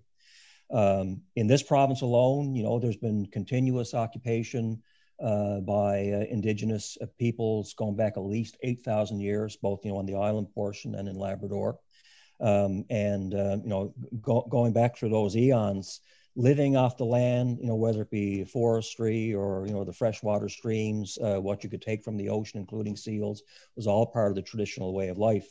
Um, 0.72 1.22
in 1.36 1.48
this 1.48 1.64
province 1.64 2.02
alone, 2.02 2.56
you 2.56 2.64
know, 2.64 2.80
there's 2.80 2.98
been 2.98 3.26
continuous 3.28 3.94
occupation 3.94 4.82
uh, 5.20 5.60
by 5.62 6.10
uh, 6.12 6.26
indigenous 6.30 6.98
uh, 7.02 7.06
peoples 7.18 7.74
going 7.74 7.96
back 7.96 8.18
at 8.18 8.24
least 8.24 8.58
8,000 8.62 9.20
years, 9.20 9.56
both, 9.58 9.86
you 9.86 9.92
know, 9.92 9.98
on 9.98 10.06
the 10.06 10.16
island 10.16 10.48
portion 10.54 10.96
and 10.96 11.08
in 11.08 11.18
Labrador. 11.18 11.80
Um, 12.40 12.86
and, 12.90 13.34
uh, 13.34 13.58
you 13.64 13.70
know, 13.70 13.94
go, 14.22 14.46
going 14.50 14.74
back 14.74 14.98
through 14.98 15.10
those 15.10 15.38
eons, 15.38 16.02
living 16.36 16.76
off 16.76 16.98
the 16.98 17.06
land, 17.06 17.60
you 17.62 17.68
know, 17.68 17.76
whether 17.76 18.02
it 18.02 18.12
be 18.12 18.44
forestry 18.44 19.34
or, 19.34 19.66
you 19.66 19.74
know, 19.74 19.86
the 19.86 19.94
freshwater 19.94 20.50
streams, 20.50 21.18
uh, 21.24 21.38
what 21.38 21.64
you 21.64 21.70
could 21.70 21.82
take 21.82 22.04
from 22.04 22.18
the 22.18 22.30
ocean, 22.30 22.60
including 22.60 22.96
seals, 22.96 23.44
was 23.76 23.88
all 23.88 24.06
part 24.06 24.30
of 24.32 24.36
the 24.36 24.42
traditional 24.42 24.94
way 24.94 25.08
of 25.08 25.18
life. 25.18 25.48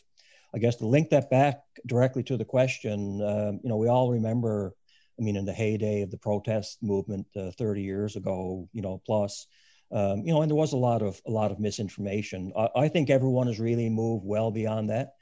I 0.55 0.59
guess 0.59 0.76
to 0.76 0.87
link 0.87 1.11
that 1.11 1.31
back 1.31 1.62
directly 1.87 2.23
to 2.25 2.37
the 2.37 2.45
question, 2.45 3.21
um, 3.23 3.61
you 3.62 3.69
know, 3.69 3.76
we 3.76 3.88
all 3.88 4.11
remember 4.11 4.75
I 5.19 5.23
mean, 5.23 5.37
in 5.37 5.45
the 5.45 5.53
heyday 5.53 6.03
of 6.03 6.11
the 6.11 6.19
protest 6.19 6.83
movement 6.83 7.26
uh, 7.37 7.50
30 7.53 7.83
years 7.83 8.17
ago, 8.17 8.69
you 8.73 8.83
know, 8.83 9.00
plus, 9.07 9.47
um, 9.93 10.26
you 10.26 10.33
know, 10.33 10.43
and 10.43 10.50
there 10.50 10.57
was 10.57 10.73
a 10.73 10.76
lot 10.76 11.03
of 11.03 11.21
a 11.26 11.31
lot 11.31 11.53
of 11.53 11.61
misinformation. 11.61 12.53
I, 12.57 12.69
I 12.76 12.88
think 12.88 13.11
everyone 13.11 13.47
has 13.47 13.61
really 13.61 13.88
moved 13.88 14.25
well 14.25 14.50
beyond 14.50 14.91
that. 14.91 15.14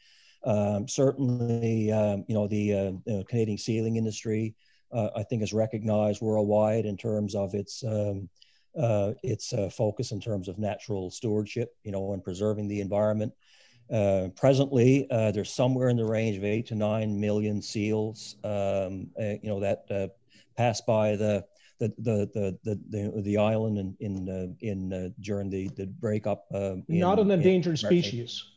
Um, 0.44 0.88
certainly, 0.88 1.92
um, 1.92 2.24
you 2.28 2.34
know, 2.34 2.48
the 2.48 2.74
uh, 2.74 3.22
Canadian 3.28 3.58
sealing 3.58 3.96
industry, 3.96 4.54
uh, 4.92 5.10
I 5.16 5.22
think, 5.22 5.42
is 5.42 5.52
recognized 5.52 6.20
worldwide 6.20 6.84
in 6.84 6.96
terms 6.96 7.34
of 7.34 7.54
its 7.54 7.84
um, 7.84 8.28
uh, 8.78 9.12
its 9.22 9.52
uh, 9.52 9.68
focus 9.68 10.12
in 10.12 10.20
terms 10.20 10.48
of 10.48 10.58
natural 10.58 11.10
stewardship, 11.10 11.76
you 11.84 11.92
know, 11.92 12.12
and 12.12 12.24
preserving 12.24 12.68
the 12.68 12.80
environment. 12.80 13.32
Uh, 13.92 14.28
presently, 14.36 15.06
uh, 15.10 15.30
there's 15.30 15.52
somewhere 15.52 15.88
in 15.88 15.96
the 15.96 16.04
range 16.04 16.36
of 16.36 16.44
eight 16.44 16.66
to 16.66 16.74
nine 16.74 17.20
million 17.20 17.60
seals, 17.60 18.36
um, 18.44 19.08
uh, 19.20 19.34
you 19.42 19.48
know, 19.50 19.60
that 19.60 19.84
uh, 19.90 20.08
pass 20.56 20.80
by 20.80 21.14
the 21.16 21.44
the 21.78 21.92
the 21.98 22.58
the 22.64 22.80
the, 22.90 23.22
the 23.22 23.36
island 23.36 23.76
in 23.78 23.96
in 24.00 24.28
uh, 24.28 24.46
in 24.60 25.14
during 25.20 25.50
the 25.50 25.68
the 25.76 25.86
breakup. 25.86 26.46
In, 26.52 26.84
not 26.88 27.18
an 27.18 27.30
endangered 27.30 27.78
species. 27.78 28.51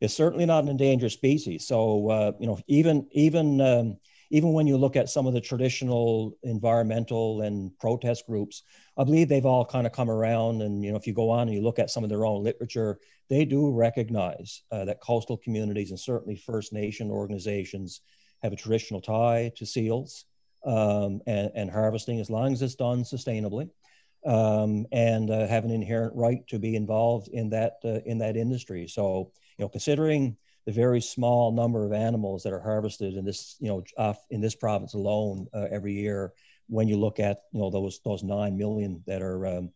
It's 0.00 0.14
certainly 0.14 0.46
not 0.46 0.64
an 0.64 0.68
endangered 0.68 1.12
species. 1.12 1.66
So 1.66 2.34
you 2.38 2.46
know, 2.46 2.58
even 2.66 3.06
even 3.12 3.60
um, 3.60 3.96
even 4.30 4.52
when 4.52 4.66
you 4.66 4.76
look 4.76 4.96
at 4.96 5.08
some 5.08 5.26
of 5.26 5.34
the 5.34 5.40
traditional 5.40 6.36
environmental 6.42 7.42
and 7.42 7.76
protest 7.78 8.26
groups, 8.26 8.62
I 8.96 9.04
believe 9.04 9.28
they've 9.28 9.46
all 9.46 9.64
kind 9.64 9.86
of 9.86 9.92
come 9.92 10.10
around. 10.10 10.62
And 10.62 10.84
you 10.84 10.90
know, 10.90 10.96
if 10.96 11.06
you 11.06 11.12
go 11.12 11.30
on 11.30 11.48
and 11.48 11.54
you 11.54 11.62
look 11.62 11.78
at 11.78 11.90
some 11.90 12.04
of 12.04 12.10
their 12.10 12.26
own 12.26 12.42
literature, 12.42 12.98
they 13.28 13.44
do 13.44 13.70
recognize 13.70 14.62
uh, 14.70 14.84
that 14.84 15.00
coastal 15.00 15.36
communities 15.36 15.90
and 15.90 16.00
certainly 16.00 16.36
First 16.36 16.72
Nation 16.72 17.10
organizations 17.10 18.00
have 18.42 18.52
a 18.52 18.56
traditional 18.56 19.00
tie 19.00 19.52
to 19.56 19.66
seals 19.66 20.26
um, 20.64 21.20
and, 21.26 21.50
and, 21.54 21.70
harvesting, 21.70 22.20
as 22.20 22.28
long 22.28 22.52
as 22.52 22.60
it's 22.60 22.74
done 22.74 23.02
sustainably, 23.02 23.70
um, 24.24 24.86
and 24.92 25.30
uh, 25.30 25.46
have 25.46 25.64
an 25.64 25.70
inherent 25.70 26.14
right 26.14 26.46
to 26.48 26.58
be 26.58 26.74
involved 26.74 27.28
in 27.28 27.50
that 27.50 27.74
uh, 27.84 28.00
in 28.04 28.18
that 28.18 28.36
industry. 28.36 28.88
So, 28.88 29.32
you 29.58 29.64
know, 29.64 29.68
considering 29.68 30.36
the 30.66 30.72
very 30.72 31.00
small 31.00 31.52
number 31.52 31.84
of 31.84 31.92
animals 31.92 32.42
that 32.42 32.52
are 32.52 32.60
harvested 32.60 33.14
in 33.14 33.24
this, 33.24 33.56
you 33.60 33.68
know, 33.68 33.84
off 33.96 34.18
in 34.30 34.40
this 34.40 34.54
province 34.54 34.94
alone 34.94 35.46
uh, 35.54 35.66
every 35.70 35.92
year, 35.92 36.32
when 36.68 36.88
you 36.88 36.96
look 36.96 37.20
at, 37.20 37.42
you 37.52 37.60
know, 37.60 37.70
those 37.70 38.00
those 38.04 38.22
nine 38.22 38.56
million 38.56 39.02
that 39.06 39.22
are 39.22 39.46
um, 39.46 39.70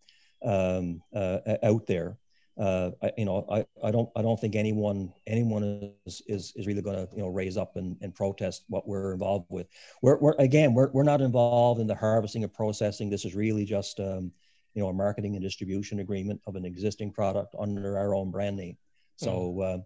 um, 0.44 1.02
uh, 1.14 1.38
out 1.62 1.86
there, 1.86 2.18
uh, 2.58 2.90
I, 3.02 3.12
you 3.16 3.24
know, 3.24 3.46
I, 3.50 3.64
I 3.82 3.90
don't 3.90 4.10
I 4.16 4.22
don't 4.22 4.38
think 4.38 4.56
anyone 4.56 5.12
anyone 5.26 5.92
is 6.04 6.20
is, 6.26 6.52
is 6.56 6.66
really 6.66 6.82
going 6.82 6.96
to 6.96 7.08
you 7.14 7.22
know 7.22 7.28
raise 7.28 7.56
up 7.56 7.76
and, 7.76 7.96
and 8.02 8.14
protest 8.14 8.64
what 8.68 8.86
we're 8.86 9.12
involved 9.12 9.46
with. 9.48 9.68
We're, 10.02 10.18
we're 10.18 10.34
again 10.38 10.74
we're, 10.74 10.90
we're 10.92 11.04
not 11.04 11.20
involved 11.20 11.80
in 11.80 11.86
the 11.86 11.94
harvesting 11.94 12.44
or 12.44 12.48
processing. 12.48 13.08
This 13.08 13.24
is 13.24 13.34
really 13.34 13.64
just 13.64 14.00
um, 14.00 14.32
you 14.74 14.82
know 14.82 14.88
a 14.88 14.92
marketing 14.92 15.36
and 15.36 15.42
distribution 15.42 16.00
agreement 16.00 16.40
of 16.46 16.56
an 16.56 16.64
existing 16.64 17.12
product 17.12 17.54
under 17.58 17.96
our 17.96 18.14
own 18.14 18.30
brand 18.30 18.56
name. 18.56 18.76
So. 19.20 19.54
Mm. 19.58 19.74
Uh, 19.74 19.82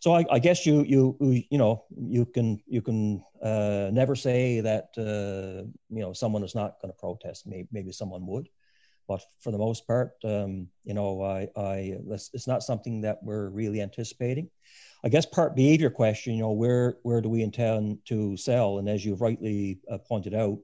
so 0.00 0.12
I, 0.12 0.24
I, 0.30 0.38
guess 0.38 0.66
you 0.66 0.84
you 0.84 1.16
you 1.50 1.56
know 1.56 1.84
you 1.96 2.26
can 2.26 2.60
you 2.66 2.82
can 2.82 3.24
uh, 3.42 3.88
never 3.90 4.14
say 4.14 4.60
that 4.60 4.88
uh, 4.98 5.64
you 5.88 6.02
know 6.02 6.12
someone 6.12 6.44
is 6.44 6.54
not 6.54 6.78
going 6.82 6.92
to 6.92 6.98
protest. 6.98 7.46
Maybe, 7.46 7.68
maybe 7.72 7.90
someone 7.90 8.26
would, 8.26 8.50
but 9.06 9.22
for 9.40 9.50
the 9.50 9.58
most 9.58 9.86
part, 9.86 10.12
um, 10.24 10.68
you 10.84 10.94
know, 10.94 11.22
I, 11.22 11.48
I, 11.56 11.98
it's 12.08 12.46
not 12.46 12.62
something 12.62 13.02
that 13.02 13.22
we're 13.22 13.50
really 13.50 13.82
anticipating. 13.82 14.48
I 15.04 15.08
guess 15.10 15.26
part 15.26 15.54
B 15.54 15.74
of 15.74 15.80
your 15.80 15.90
question, 15.90 16.34
you 16.34 16.42
know, 16.42 16.52
where, 16.52 16.96
where 17.02 17.20
do 17.20 17.28
we 17.28 17.42
intend 17.42 17.98
to 18.06 18.36
sell? 18.36 18.78
And 18.78 18.88
as 18.88 19.04
you've 19.04 19.20
rightly 19.20 19.80
uh, 19.90 19.98
pointed 19.98 20.34
out, 20.34 20.58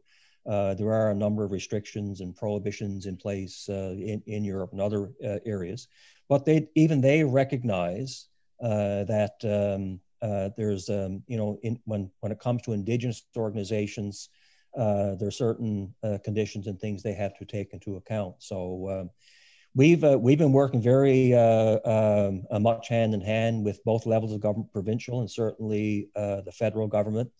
uh, 0.47 0.73
there 0.75 0.91
are 0.91 1.11
a 1.11 1.15
number 1.15 1.45
of 1.45 1.53
restrictions 1.53 2.23
and 2.23 2.35
prohibitions 2.35 3.05
in 3.05 3.17
place 3.17 3.69
uh, 3.69 3.95
in, 3.99 4.23
in 4.27 4.43
Europe 4.43 4.73
and 4.73 4.81
other 4.81 5.11
uh, 5.23 5.39
areas, 5.45 5.89
but 6.31 6.47
they 6.47 6.69
even 6.75 7.03
they 7.03 7.23
recognize 7.23 8.29
uh, 8.63 9.05
that 9.05 9.35
um, 9.45 10.01
uh, 10.23 10.49
there's 10.57 10.89
um, 10.89 11.23
you 11.27 11.37
know 11.37 11.59
in, 11.63 11.79
when 11.85 12.11
when 12.21 12.33
it 12.33 12.39
comes 12.39 12.63
to 12.63 12.73
indigenous 12.73 13.23
organizations 13.37 14.31
uh, 14.77 15.17
there 15.17 15.29
are 15.29 15.33
certain 15.33 15.93
uh, 16.03 16.19
conditions 16.25 16.67
and 16.67 16.79
things 16.79 17.03
they 17.03 17.13
have 17.13 17.37
to 17.39 17.45
take 17.45 17.73
into 17.73 17.97
account. 17.97 18.37
So 18.39 18.89
um, 18.89 19.11
we've 19.75 20.05
uh, 20.05 20.19
we've 20.19 20.39
been 20.39 20.53
working 20.53 20.81
very 20.81 21.35
uh, 21.35 21.79
um, 21.85 22.45
uh, 22.51 22.61
much 22.61 22.89
hand 22.89 23.15
in 23.15 23.21
hand 23.21 23.65
with 23.65 23.83
both 23.85 24.07
levels 24.07 24.33
of 24.33 24.41
government, 24.41 24.73
provincial 24.73 25.21
and 25.21 25.31
certainly 25.31 26.09
the 26.15 26.53
federal 26.53 26.87
government. 26.87 27.31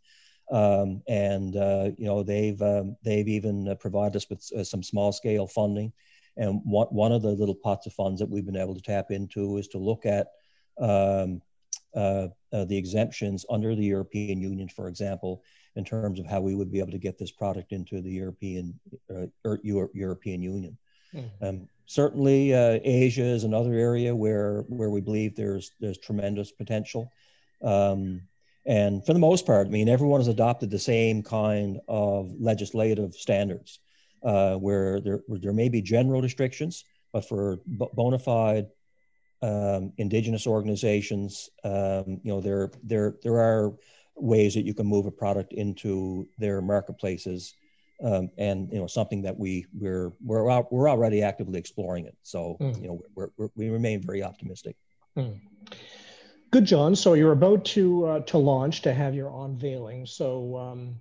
Um, 0.50 1.02
and 1.06 1.54
you 1.54 2.06
know 2.06 2.25
they've 2.25 2.61
um, 2.61 2.97
they've 3.04 3.28
even 3.28 3.76
provided 3.78 4.16
us 4.16 4.28
with 4.28 4.42
some 4.66 4.82
small 4.82 5.12
scale 5.12 5.47
funding. 5.47 5.92
And 6.40 6.61
one, 6.64 6.88
one 6.88 7.12
of 7.12 7.23
the 7.23 7.28
little 7.28 7.54
pots 7.54 7.87
of 7.87 7.92
funds 7.92 8.18
that 8.18 8.28
we've 8.28 8.47
been 8.47 8.56
able 8.56 8.75
to 8.75 8.80
tap 8.82 9.11
into 9.11 9.59
is 9.59 9.68
to 9.68 9.78
look 9.78 10.06
at 10.06 10.28
um, 10.80 11.42
uh, 11.94 12.28
uh, 12.52 12.64
the 12.64 12.76
exemptions 12.76 13.44
under 13.50 13.76
the 13.76 13.85
European 13.85 14.40
Union, 14.40 14.68
for 14.68 14.88
example, 14.88 15.42
in 15.76 15.85
terms 15.85 16.18
of 16.18 16.26
how 16.26 16.40
we 16.40 16.54
would 16.54 16.73
be 16.73 16.78
able 16.78 16.92
to 16.92 16.99
get 16.99 17.18
this 17.18 17.30
product 17.30 17.73
into 17.73 18.00
the 18.00 18.11
European 18.11 18.78
uh, 19.14 19.26
Euro- 19.62 19.90
European 19.92 20.42
Union. 20.42 20.76
Mm-hmm. 21.14 21.44
Um, 21.44 21.68
certainly, 21.87 22.54
uh, 22.54 22.78
Asia 22.82 23.23
is 23.23 23.44
another 23.44 23.75
area 23.75 24.16
where 24.16 24.62
where 24.68 24.90
we 24.90 25.00
believe 25.00 25.37
there's 25.37 25.73
there's 25.78 25.99
tremendous 25.99 26.50
potential. 26.50 27.12
Um, 27.62 28.23
and 28.66 29.04
for 29.04 29.12
the 29.12 29.18
most 29.18 29.47
part, 29.47 29.66
I 29.66 29.70
mean, 29.70 29.88
everyone 29.88 30.20
has 30.20 30.28
adopted 30.28 30.70
the 30.70 30.78
same 30.78 31.23
kind 31.23 31.80
of 31.88 32.32
legislative 32.38 33.14
standards, 33.14 33.80
uh, 34.22 34.54
where 34.56 35.00
there 35.00 35.20
where 35.26 35.38
there 35.38 35.52
may 35.52 35.68
be 35.68 35.82
general 35.82 36.22
restrictions, 36.22 36.84
but 37.12 37.28
for 37.28 37.58
b- 37.78 37.88
bona 37.94 38.18
fide 38.18 38.66
um, 39.42 39.92
indigenous 39.96 40.46
organizations, 40.46 41.48
um, 41.64 42.20
you 42.22 42.30
know, 42.32 42.40
there 42.40 42.70
there 42.82 43.16
there 43.22 43.38
are 43.38 43.72
ways 44.16 44.54
that 44.54 44.64
you 44.64 44.74
can 44.74 44.86
move 44.86 45.06
a 45.06 45.10
product 45.10 45.52
into 45.52 46.28
their 46.38 46.60
marketplaces 46.60 47.54
um, 48.02 48.30
and 48.38 48.72
you 48.72 48.78
know 48.78 48.86
something 48.86 49.22
that 49.22 49.38
we 49.38 49.66
we're 49.78 50.12
we're 50.25 50.50
out, 50.50 50.73
we're 50.73 50.88
already 50.88 51.23
actively 51.23 51.58
exploring 51.58 52.06
it 52.06 52.16
so 52.23 52.56
mm. 52.60 52.80
you 52.80 52.88
know 52.88 53.02
we're, 53.14 53.28
we're, 53.36 53.49
we 53.56 53.68
remain 53.68 54.00
very 54.00 54.23
optimistic 54.23 54.76
mm. 55.16 55.38
good 56.50 56.64
john 56.64 56.95
so 56.97 57.14
you're 57.14 57.32
about 57.32 57.64
to 57.64 58.06
uh, 58.06 58.21
to 58.21 58.38
launch 58.38 58.82
to 58.82 58.92
have 58.92 59.14
your 59.14 59.45
unveiling 59.45 60.06
so 60.06 60.56
um, 60.56 60.97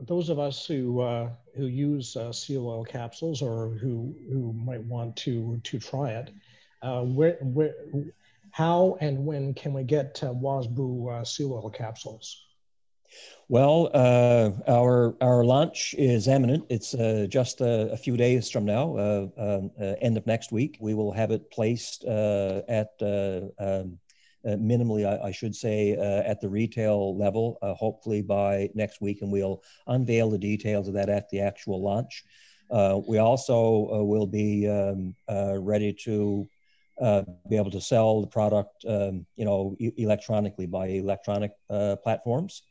those 0.00 0.28
of 0.28 0.38
us 0.38 0.66
who 0.66 1.00
uh, 1.00 1.30
who 1.56 1.66
use 1.66 2.16
uh, 2.16 2.32
seal 2.32 2.66
oil 2.66 2.84
capsules 2.84 3.42
or 3.42 3.70
who 3.80 4.14
who 4.30 4.52
might 4.52 4.82
want 4.84 5.16
to 5.16 5.60
to 5.64 5.78
try 5.78 6.10
it 6.10 6.30
uh, 6.82 7.02
where 7.02 7.38
where 7.40 7.74
how 8.50 8.96
and 9.00 9.24
when 9.24 9.54
can 9.54 9.72
we 9.72 9.82
get 9.82 10.22
uh, 10.22 10.32
WASPU 10.32 11.20
uh, 11.20 11.24
seal 11.24 11.52
oil 11.52 11.70
capsules 11.70 12.44
well, 13.48 13.90
uh, 13.94 14.50
our 14.68 15.16
our 15.22 15.42
launch 15.42 15.94
is 15.96 16.28
imminent. 16.28 16.66
It's 16.68 16.92
uh, 16.92 17.26
just 17.30 17.62
a, 17.62 17.90
a, 17.90 17.96
few 17.96 18.18
days 18.18 18.50
from 18.50 18.66
now, 18.66 19.30
um, 19.38 19.70
end 19.78 20.18
of 20.18 20.26
next 20.26 20.52
week. 20.52 20.76
We 20.78 20.92
will 20.92 21.12
have 21.12 21.30
it 21.30 21.50
placed 21.50 22.04
at 22.04 22.90
um, 23.00 23.98
minimally, 24.46 25.06
I, 25.06 25.28
I, 25.28 25.32
should 25.32 25.54
say, 25.54 25.92
at 25.92 26.40
the 26.40 26.48
retail 26.48 27.16
level. 27.16 27.58
hopefully 27.62 28.22
by 28.22 28.70
next 28.74 29.00
week, 29.00 29.22
and 29.22 29.30
we'll 29.30 29.62
unveil 29.86 30.30
the 30.30 30.38
details 30.38 30.88
of 30.88 30.94
that 30.94 31.08
at 31.08 31.28
the 31.30 31.40
actual 31.40 31.82
launch. 31.82 32.24
we 33.06 33.18
also 33.18 34.04
will 34.04 34.26
be 34.26 34.68
um, 34.68 35.14
ready 35.28 35.92
to 36.04 36.48
be 37.48 37.56
able 37.56 37.70
to 37.70 37.80
sell 37.80 38.20
the 38.20 38.26
product, 38.26 38.84
um, 38.88 39.24
you 39.36 39.44
know, 39.44 39.76
e- 39.78 39.92
electronically 39.96 40.66
by 40.66 40.86
electronic 40.86 41.52
platforms 42.02 42.62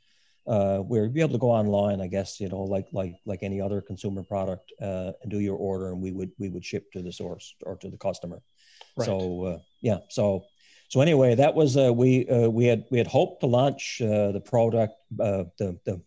uh, 0.47 0.81
you'd 0.89 1.13
be 1.13 1.21
able 1.21 1.33
to 1.33 1.37
go 1.37 1.51
online, 1.51 1.99
I 1.99 2.07
guess, 2.07 2.39
you 2.39 2.47
know, 2.47 2.61
like 2.61 2.87
like 2.93 3.15
like 3.25 3.43
any 3.43 3.59
other 3.59 3.81
consumer 3.81 4.23
product, 4.23 4.71
uh, 4.81 5.11
and 5.21 5.29
do 5.29 5.39
your 5.39 5.57
order, 5.57 5.89
and 5.89 6.01
we 6.01 6.11
would 6.11 6.31
we 6.39 6.49
would 6.49 6.63
ship 6.63 6.91
to 6.93 7.01
the 7.01 7.11
source 7.11 7.55
or 7.63 7.75
to 7.77 7.89
the 7.89 7.97
customer. 7.97 8.41
Right. 8.95 9.05
So 9.05 9.43
uh, 9.43 9.57
yeah, 9.81 9.99
so 10.09 10.45
so 10.87 11.01
anyway, 11.01 11.35
that 11.35 11.53
was 11.53 11.75
uh, 11.77 11.93
we 11.93 12.27
uh, 12.29 12.49
we 12.49 12.65
had 12.65 12.85
we 12.89 12.97
had 12.97 13.07
hoped 13.07 13.41
to 13.41 13.47
launch 13.47 14.01
uh, 14.01 14.31
the 14.31 14.41
product 14.41 14.93
uh, 15.19 15.43
the 15.57 15.77
the 15.85 16.01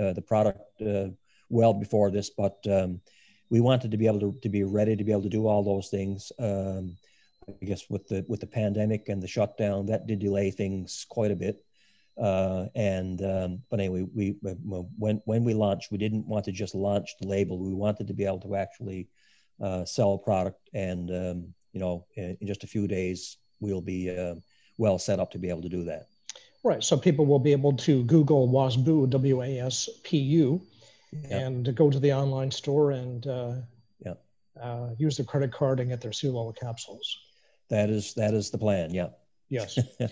uh, 0.00 0.12
the 0.12 0.22
product 0.22 0.80
uh, 0.82 1.08
well 1.48 1.74
before 1.74 2.10
this, 2.10 2.30
but 2.30 2.58
um, 2.70 3.00
we 3.50 3.60
wanted 3.60 3.90
to 3.90 3.96
be 3.96 4.06
able 4.06 4.20
to, 4.20 4.38
to 4.42 4.48
be 4.48 4.64
ready 4.64 4.96
to 4.96 5.04
be 5.04 5.12
able 5.12 5.22
to 5.22 5.28
do 5.28 5.46
all 5.46 5.62
those 5.62 5.88
things. 5.88 6.32
Um, 6.38 6.96
I 7.48 7.64
guess 7.64 7.88
with 7.88 8.06
the 8.08 8.24
with 8.28 8.40
the 8.40 8.46
pandemic 8.46 9.08
and 9.08 9.22
the 9.22 9.28
shutdown, 9.28 9.86
that 9.86 10.06
did 10.06 10.18
delay 10.18 10.50
things 10.50 11.06
quite 11.08 11.30
a 11.30 11.36
bit. 11.36 11.64
Uh, 12.20 12.66
and 12.74 13.22
um, 13.22 13.62
but 13.70 13.78
anyway, 13.78 14.04
we 14.14 14.36
when 14.42 15.22
when 15.24 15.44
we 15.44 15.54
launched, 15.54 15.92
we 15.92 15.98
didn't 15.98 16.26
want 16.26 16.44
to 16.46 16.52
just 16.52 16.74
launch 16.74 17.14
the 17.20 17.28
label. 17.28 17.58
We 17.58 17.72
wanted 17.72 18.08
to 18.08 18.14
be 18.14 18.24
able 18.24 18.40
to 18.40 18.56
actually 18.56 19.08
uh, 19.62 19.84
sell 19.84 20.14
a 20.14 20.18
product, 20.18 20.68
and 20.74 21.10
um, 21.10 21.54
you 21.72 21.80
know, 21.80 22.06
in, 22.16 22.36
in, 22.40 22.46
just 22.46 22.64
a 22.64 22.68
few 22.68 22.88
days, 22.88 23.38
we'll 23.60 23.80
be 23.80 24.16
uh, 24.16 24.34
well 24.76 24.98
set 24.98 25.20
up 25.20 25.30
to 25.32 25.38
be 25.38 25.48
able 25.48 25.62
to 25.62 25.68
do 25.68 25.84
that. 25.84 26.08
Right. 26.64 26.82
So 26.82 26.96
people 26.96 27.26
will 27.26 27.38
be 27.38 27.52
able 27.52 27.76
to 27.78 28.04
Google 28.04 28.48
WASPU, 28.48 29.08
W 29.10 29.42
A 29.42 29.60
S 29.60 29.88
P 30.02 30.18
U, 30.18 30.60
yeah. 31.12 31.38
and 31.38 31.74
go 31.74 31.90
to 31.90 32.00
the 32.00 32.12
online 32.12 32.50
store 32.50 32.92
and 32.92 33.26
uh, 33.26 33.54
yeah. 34.04 34.14
Uh, 34.60 34.90
use 34.98 35.16
their 35.16 35.26
credit 35.26 35.52
card 35.52 35.80
and 35.80 35.88
get 35.88 36.00
their 36.00 36.12
seal 36.12 36.36
oil 36.36 36.52
capsules. 36.52 37.18
That 37.70 37.90
is 37.90 38.14
that 38.14 38.34
is 38.34 38.50
the 38.50 38.58
plan. 38.58 38.92
Yeah. 38.92 39.10
Yes. 39.48 39.78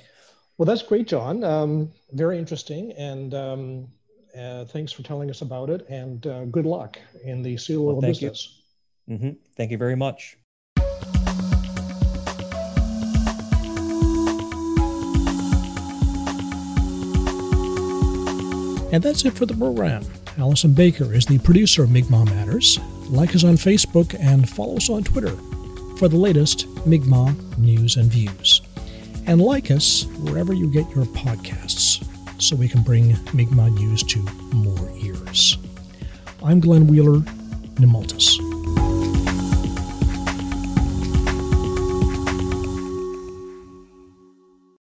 Well, 0.58 0.66
that's 0.66 0.82
great, 0.82 1.06
John. 1.06 1.44
Um, 1.44 1.92
very 2.12 2.38
interesting. 2.38 2.92
And 2.92 3.34
um, 3.34 3.88
uh, 4.38 4.64
thanks 4.64 4.92
for 4.92 5.02
telling 5.02 5.30
us 5.30 5.42
about 5.42 5.68
it. 5.70 5.86
And 5.88 6.26
uh, 6.26 6.44
good 6.46 6.64
luck 6.64 6.98
in 7.24 7.42
the 7.42 7.56
seal 7.56 7.82
oil 7.82 7.96
well, 7.96 8.00
business. 8.00 8.60
You. 9.06 9.16
Mm-hmm. 9.16 9.30
Thank 9.56 9.70
you 9.70 9.78
very 9.78 9.96
much. 9.96 10.38
And 18.96 19.04
that's 19.04 19.26
it 19.26 19.34
for 19.34 19.44
the 19.44 19.52
program. 19.52 20.02
Allison 20.38 20.72
Baker 20.72 21.12
is 21.12 21.26
the 21.26 21.38
producer 21.40 21.84
of 21.84 21.90
Mi'kmaq 21.90 22.30
Matters. 22.30 22.78
Like 23.10 23.34
us 23.34 23.44
on 23.44 23.56
Facebook 23.56 24.18
and 24.18 24.48
follow 24.48 24.78
us 24.78 24.88
on 24.88 25.04
Twitter 25.04 25.36
for 25.98 26.08
the 26.08 26.16
latest 26.16 26.66
Mi'kmaq 26.86 27.58
news 27.58 27.96
and 27.96 28.10
views 28.10 28.62
and 29.26 29.42
like 29.42 29.70
us 29.70 30.06
wherever 30.20 30.54
you 30.54 30.72
get 30.72 30.88
your 30.94 31.04
podcasts 31.04 32.02
so 32.40 32.56
we 32.56 32.68
can 32.68 32.80
bring 32.80 33.10
Mi'kmaq 33.34 33.74
news 33.74 34.02
to 34.04 34.18
more 34.54 34.90
ears. 35.02 35.58
I'm 36.42 36.58
Glenn 36.58 36.86
Wheeler, 36.86 37.20
Nemultis. 37.74 38.45